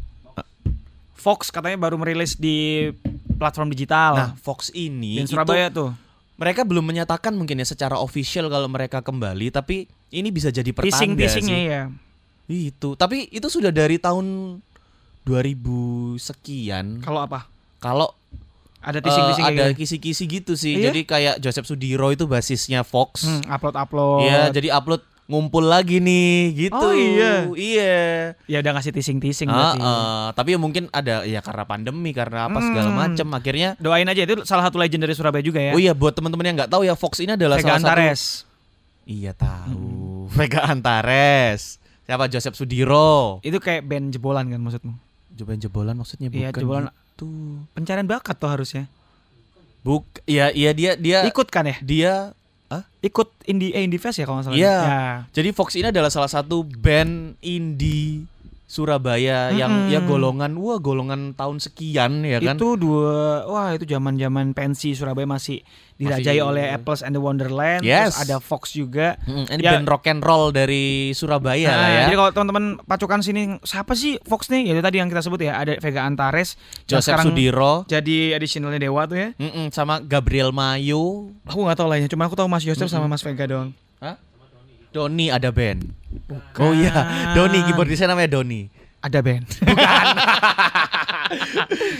[1.12, 2.90] Fox katanya baru merilis di
[3.36, 4.12] platform digital.
[4.14, 5.94] Nah, Fox ini di itu Surabaya tuh.
[6.34, 10.90] mereka belum menyatakan mungkin ya secara official kalau mereka kembali, tapi ini bisa jadi pertanda
[10.94, 11.66] Teasing-teasingnya sih.
[11.68, 11.82] ya.
[12.52, 14.58] Itu, tapi itu sudah dari tahun
[15.22, 15.56] 2000
[16.18, 17.00] sekian.
[17.00, 17.46] Kalau apa?
[17.78, 18.12] Kalau
[18.78, 19.78] Ada eh, teasing-teasing kayak ada gitu.
[19.78, 20.74] kisi-kisi gitu sih.
[20.74, 20.90] Iya?
[20.90, 23.22] Jadi kayak Joseph Sudiro itu basisnya Fox.
[23.22, 24.26] Hmm, upload-upload.
[24.26, 26.74] Iya, jadi upload ngumpul lagi nih gitu.
[26.74, 27.46] Oh, iya.
[27.48, 27.94] Iya.
[28.42, 29.78] Ya udah ngasih teasing-teasing Ah, berarti.
[29.80, 30.28] ah.
[30.34, 32.98] tapi ya mungkin ada ya karena pandemi, karena apa segala Hmm.
[33.00, 35.72] macam akhirnya Doain aja itu salah satu legend dari Surabaya juga ya.
[35.72, 38.22] Oh iya buat teman-teman yang nggak tahu ya Fox ini adalah Vega salah satu Antares.
[39.02, 40.26] Iya tahu.
[40.28, 41.78] Vega Antares.
[42.02, 43.38] Siapa Joseph Sudiro?
[43.46, 44.94] Itu kayak band jebolan kan maksudmu?
[45.32, 46.84] Jebolan jebolan maksudnya bukan Iya, jebolan.
[46.90, 47.28] gitu.
[47.72, 48.84] Pencarian bakat tuh harusnya.
[49.82, 51.76] Buk, iya iya dia dia Ikut kan ya?
[51.82, 52.14] dia
[53.02, 54.56] Ikut Indie eh, Indie Fest ya kalau nggak salah.
[54.56, 54.76] Iya.
[54.78, 55.02] Ya.
[55.34, 58.24] jadi Fox ini adalah salah satu band indie
[58.72, 59.92] Surabaya yang Mm-mm.
[59.92, 62.56] ya golongan wah golongan tahun sekian ya kan.
[62.56, 65.60] Itu dua wah itu zaman-zaman pensi Surabaya masih
[65.94, 67.84] dirajai Masih- oleh Apples and the Wonderland.
[67.84, 68.16] Yes.
[68.16, 69.20] Terus ada Fox juga.
[69.22, 69.72] Mm, ini Ya.
[69.76, 72.00] band rock and roll dari Surabaya Nah, lah ya.
[72.02, 74.66] Jadi kalau teman-teman pacukan sini siapa sih Fox nih?
[74.66, 76.56] Ya tadi yang kita sebut ya ada Vega Antares.
[76.82, 79.28] yang Joseph Sudiro, Jadi additionalnya Dewa tuh ya.
[79.36, 83.20] mm-mm, sama Gabriel Mayu, Aku nggak tahu lainnya, cuma aku tahu Mas Yosef sama Mas
[83.20, 83.76] Vega doang.
[84.92, 85.88] Doni ada band.
[86.56, 86.92] Oh iya,
[87.32, 88.68] Doni keyboardisnya namanya Doni.
[89.00, 89.44] Ada band.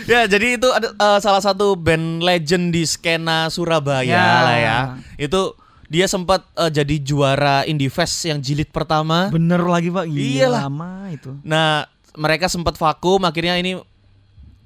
[0.05, 4.25] ya jadi itu ada eh, salah satu band legend di skena Surabaya Ya.
[4.39, 4.79] lah ya.
[5.17, 5.57] Itu
[5.89, 9.27] dia sempat eh, jadi juara Indie Fest yang jilid pertama.
[9.27, 10.05] Bener lagi Pak.
[10.07, 10.69] Iyalah.
[10.69, 11.33] lama itu.
[11.43, 13.73] Nah mereka sempat vakum akhirnya ini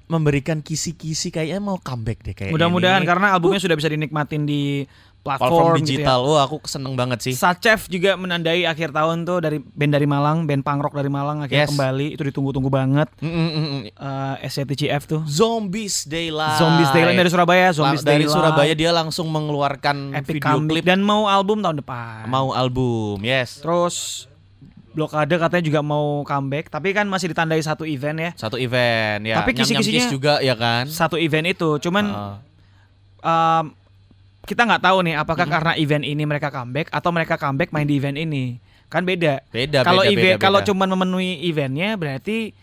[0.08, 5.50] memberikan kisi-kisi kayaknya mau comeback deh kayak Mudah-mudahan karena albumnya sudah bisa dinikmatin di platform,
[5.50, 6.20] platform gitu digital.
[6.24, 7.32] Wah aku seneng banget sih.
[7.36, 7.52] ya.
[7.52, 11.44] Sachev juga menandai akhir tahun tuh dari band dari Malang, band punk rock dari Malang
[11.44, 11.72] akhirnya Yes.
[11.74, 12.06] kembali.
[12.16, 13.08] Itu ditunggu-tunggu banget.
[13.20, 13.82] Mm, mm, mm, mm.
[13.92, 15.20] Eh SCTGF tuh.
[15.28, 16.56] Zombies Daylight.
[16.56, 18.32] Zombies Daylight dari Surabaya, Zombies dari Daylight.
[18.32, 22.24] Surabaya dia langsung mengeluarkan Epic video klip dan mau album tahun depan.
[22.30, 23.20] mau album.
[23.20, 23.60] Yes.
[23.60, 24.27] Terus
[24.98, 28.30] Blokade katanya juga mau comeback, tapi kan masih ditandai satu event ya.
[28.34, 29.38] Satu event ya.
[29.38, 30.90] Tapi kisi-kisinya- juga ya kan.
[30.90, 32.34] Satu event itu, cuman Heeh.
[33.22, 33.64] um,
[34.42, 35.54] kita nggak tahu nih apakah Hmm.
[35.54, 38.58] karena event ini mereka comeback atau mereka comeback main di event ini.
[38.88, 39.44] Kan beda.
[39.46, 42.56] beda Kalau event kalau cuman memenuhi eventnya berarti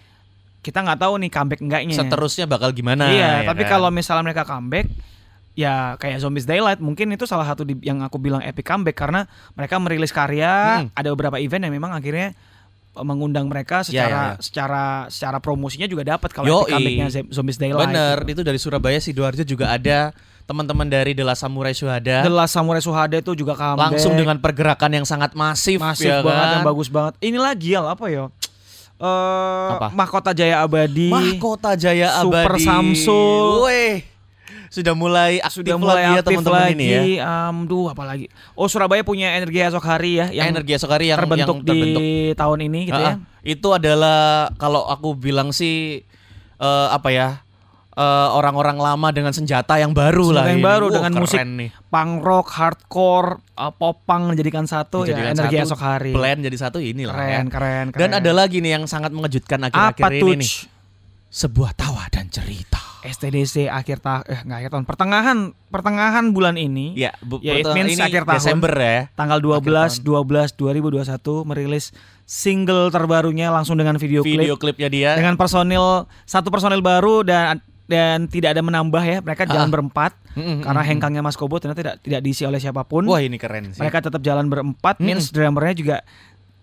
[0.60, 1.96] kita nggak tahu nih comeback enggaknya.
[1.96, 3.08] Seterusnya bakal gimana?
[3.08, 3.78] iya, ya tapi kan?
[3.78, 4.90] kalau misalnya mereka comeback
[5.56, 9.24] ya kayak Zombies Daylight mungkin itu salah satu di- yang aku bilang epic comeback karena
[9.52, 10.88] mereka merilis karya, Mm.
[10.94, 12.36] ada beberapa event yang memang akhirnya
[12.92, 14.34] eh, mengundang mereka Ya, secara ya, ya.
[14.38, 17.88] secara secara promosinya juga dapat kalau epic comebacknya Zombies Daylight.
[17.88, 18.32] Bener, gitu.
[18.34, 20.12] itu dari Surabaya Sidoarjo juga ada
[20.46, 23.82] teman-teman dari The Last Samurai Syuhada The Last Samurai Suhada itu juga comeback.
[23.82, 26.54] langsung dengan pergerakan yang sangat masif, masif ya banget kan?
[26.54, 27.14] yang bagus banget.
[27.20, 28.28] Ini lagi ya apa ya?
[28.96, 29.88] Eh Apa?
[29.92, 31.10] Mahkota Jaya Abadi.
[31.10, 32.64] Mahkota Jaya Super Abadi.
[32.64, 33.66] Samsul.
[33.66, 34.15] Weh.
[34.76, 36.76] Sudah mulai aktif sudah mulai lagi ya teman-teman lagi.
[36.76, 37.02] ini ya.
[37.48, 38.26] Em, duh apa lagi?
[38.52, 42.02] Oh Surabaya punya energi esok hari ya yang Energi esok hari yang terbentuk, yang terbentuk.
[42.04, 43.16] di tahun ini gitu Ah, ya.
[43.42, 44.20] Itu adalah
[44.54, 46.04] kalau aku bilang sih
[46.58, 47.30] eh, apa ya?
[47.94, 50.46] eh, orang-orang lama dengan senjata yang baru Senjata lah.
[50.46, 50.68] yang ini.
[50.68, 51.70] baru Wah, dengan keren musik nih.
[51.88, 56.12] Punk rock, hardcore, eh, popang dijadikan satu ya Dijadikan energi satu, esok hari.
[56.12, 57.40] Blend jadi satu inilah ya.
[57.40, 58.00] Keren, keren, keren.
[58.02, 60.30] Dan ada lagi nih yang sangat mengejutkan apa akhir-akhir tuh?
[60.30, 60.52] ini nih.
[61.26, 62.84] Sebuah tawa dan cerita.
[63.08, 65.38] STDC akhir tahun eh nggak akhir tahun pertengahan
[65.68, 68.38] pertengahan bulan ini Ya, bu, Ya, it means ini akhir tahun.
[68.38, 69.08] Desember ya.
[69.14, 71.06] tanggal 12 12 2021
[71.44, 75.12] merilis single terbarunya langsung dengan video, Video klip klipnya dia.
[75.14, 79.72] dengan personil satu personil baru dan dan tidak ada menambah ya mereka jalan Ah.
[79.72, 80.92] berempat Mm-mm, karena mm-mm.
[80.92, 83.78] hengkangnya Mas Kobo ternyata tidak tidak diisi oleh siapa pun Wah, ini keren sih.
[83.78, 85.06] mereka tetap jalan berempat Mm-mm.
[85.08, 85.98] means drummernya juga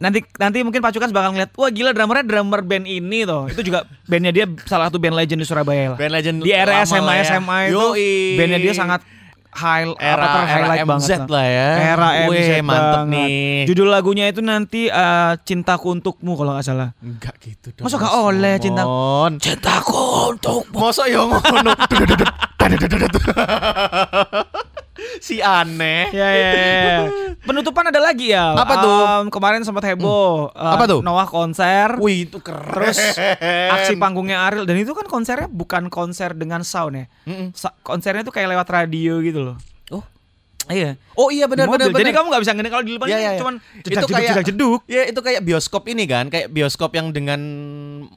[0.03, 3.63] nanti nanti mungkin Pak Cukas bakal ngeliat wah gila drummernya drummer band ini tuh itu
[3.63, 7.23] juga bandnya dia salah satu band legend di Surabaya lah Band legend di era SMA
[7.23, 7.39] ya.
[7.39, 8.11] SMA itu Yoi.
[8.35, 9.01] bandnya dia sangat
[9.53, 11.69] high era apa highlight era banget MZ lah ya.
[11.93, 13.13] Era MZ Weh, mantep banget.
[13.13, 13.69] nih.
[13.69, 16.97] Judul lagunya itu nanti eh, Cintaku Untukmu kalau nggak salah.
[17.05, 17.85] Enggak gitu dong.
[17.85, 18.89] Masa nggak Mas oleh cinta-.
[19.37, 20.01] Cintaku
[20.33, 20.77] Untukmu.
[20.81, 21.69] Masa ya ngono.
[25.21, 26.11] si aneh.
[26.11, 26.99] Ya, ya, ya.
[27.41, 28.53] Penutupan ada lagi ya.
[28.53, 28.99] Apa tuh?
[29.21, 30.51] Em, kemarin sempat heboh.
[30.51, 31.01] Em, Apa tuh?
[31.01, 31.97] Noah konser.
[31.97, 32.69] Wih, itu keren.
[32.69, 32.99] Terus
[33.69, 37.07] aksi panggungnya Ariel dan itu kan konsernya bukan konser dengan sound ya.
[37.25, 37.51] Mm-mm.
[37.53, 39.57] Sa- konsernya tuh kayak lewat radio gitu loh.
[39.91, 40.05] Oh.
[40.65, 40.95] Iya.
[41.15, 43.33] Oh iya benar benar Jadi kamu nggak bisa ngene kalau di depan iya, iya.
[43.35, 44.81] cuman Itu jeduk kayak- jeduk.
[44.87, 47.41] Ya itu kayak bioskop ini kan, kayak bioskop yang dengan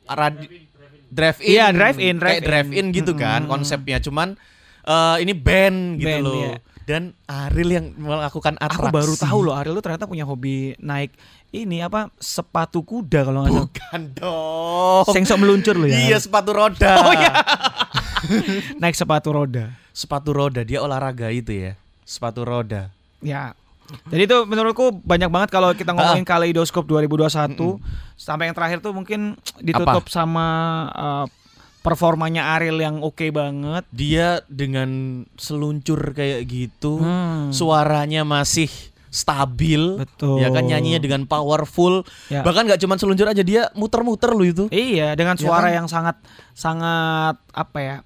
[0.05, 0.69] radi
[1.07, 1.47] drive-in.
[1.47, 2.45] Iya, drive-in, Kayak drive-in.
[2.45, 3.51] drive-in gitu kan Mm-mm.
[3.51, 3.97] konsepnya.
[3.97, 4.37] Cuman
[4.83, 6.35] eh, ini band gitu Band, loh.
[6.37, 6.53] iya.
[6.85, 8.77] Dan Ariel yang melakukan atraksi.
[8.77, 11.17] Aku baru tahu loh Ariel tuh ternyata punya hobi naik
[11.49, 13.65] ini apa sepatu kuda kalau nggak salah.
[13.65, 15.05] Bukan dong.
[15.09, 15.97] Seng sok meluncur loh ya.
[15.97, 16.93] Iya, sepatu roda.
[17.05, 17.33] Oh iya.
[18.81, 19.73] naik sepatu roda.
[19.95, 21.71] sepatu roda dia olahraga itu ya.
[22.03, 22.91] Sepatu roda.
[23.23, 23.55] Ya.
[24.09, 27.53] Jadi itu menurutku banyak banget kalau kita ngomongin Kaleidoskop 2021
[28.17, 30.47] sampai yang terakhir tuh mungkin ditutup sama
[30.97, 31.25] uh,
[31.85, 33.85] performanya Ariel yang oke banget.
[33.93, 34.89] Dia dengan
[35.35, 37.53] seluncur kayak gitu, Hmm.
[37.53, 38.67] suaranya masih
[39.07, 39.95] stabil.
[39.95, 40.41] Betul.
[40.41, 42.03] Ya kan nyanyinya dengan powerful.
[42.27, 42.41] Ya.
[42.41, 44.65] Bahkan nggak cuma seluncur aja dia muter-muter loh itu.
[44.67, 45.77] Iya, dengan Ya suara kan?
[45.77, 46.17] yang sangat
[46.51, 47.97] sangat apa ya?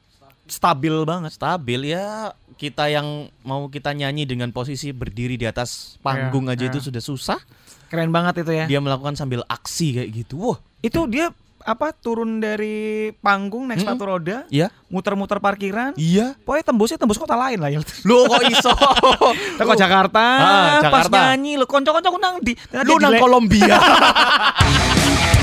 [0.46, 1.32] stabil banget.
[1.32, 6.64] Stabil ya kita yang mau kita nyanyi dengan posisi berdiri di atas panggung Iya, aja
[6.66, 6.72] iya.
[6.74, 7.40] itu sudah susah.
[7.88, 8.66] Keren banget itu ya.
[8.66, 10.38] Dia melakukan sambil aksi kayak gitu.
[10.44, 11.30] Wah, Itu dia
[11.62, 13.94] apa turun dari panggung naik Mm-mm.
[13.94, 14.72] sepatu roda, ya.
[14.88, 15.92] muter-muter parkiran.
[15.96, 16.34] Iya.
[16.42, 17.80] Pokoknya tembusnya tembus kota lain lah ya.
[18.04, 18.72] Lo kok iso?
[19.60, 21.18] Teko Jakarta, Ah, pas Jakarta.
[21.32, 23.76] nyanyi lo konco-konco nang di Lu nang Kolombia.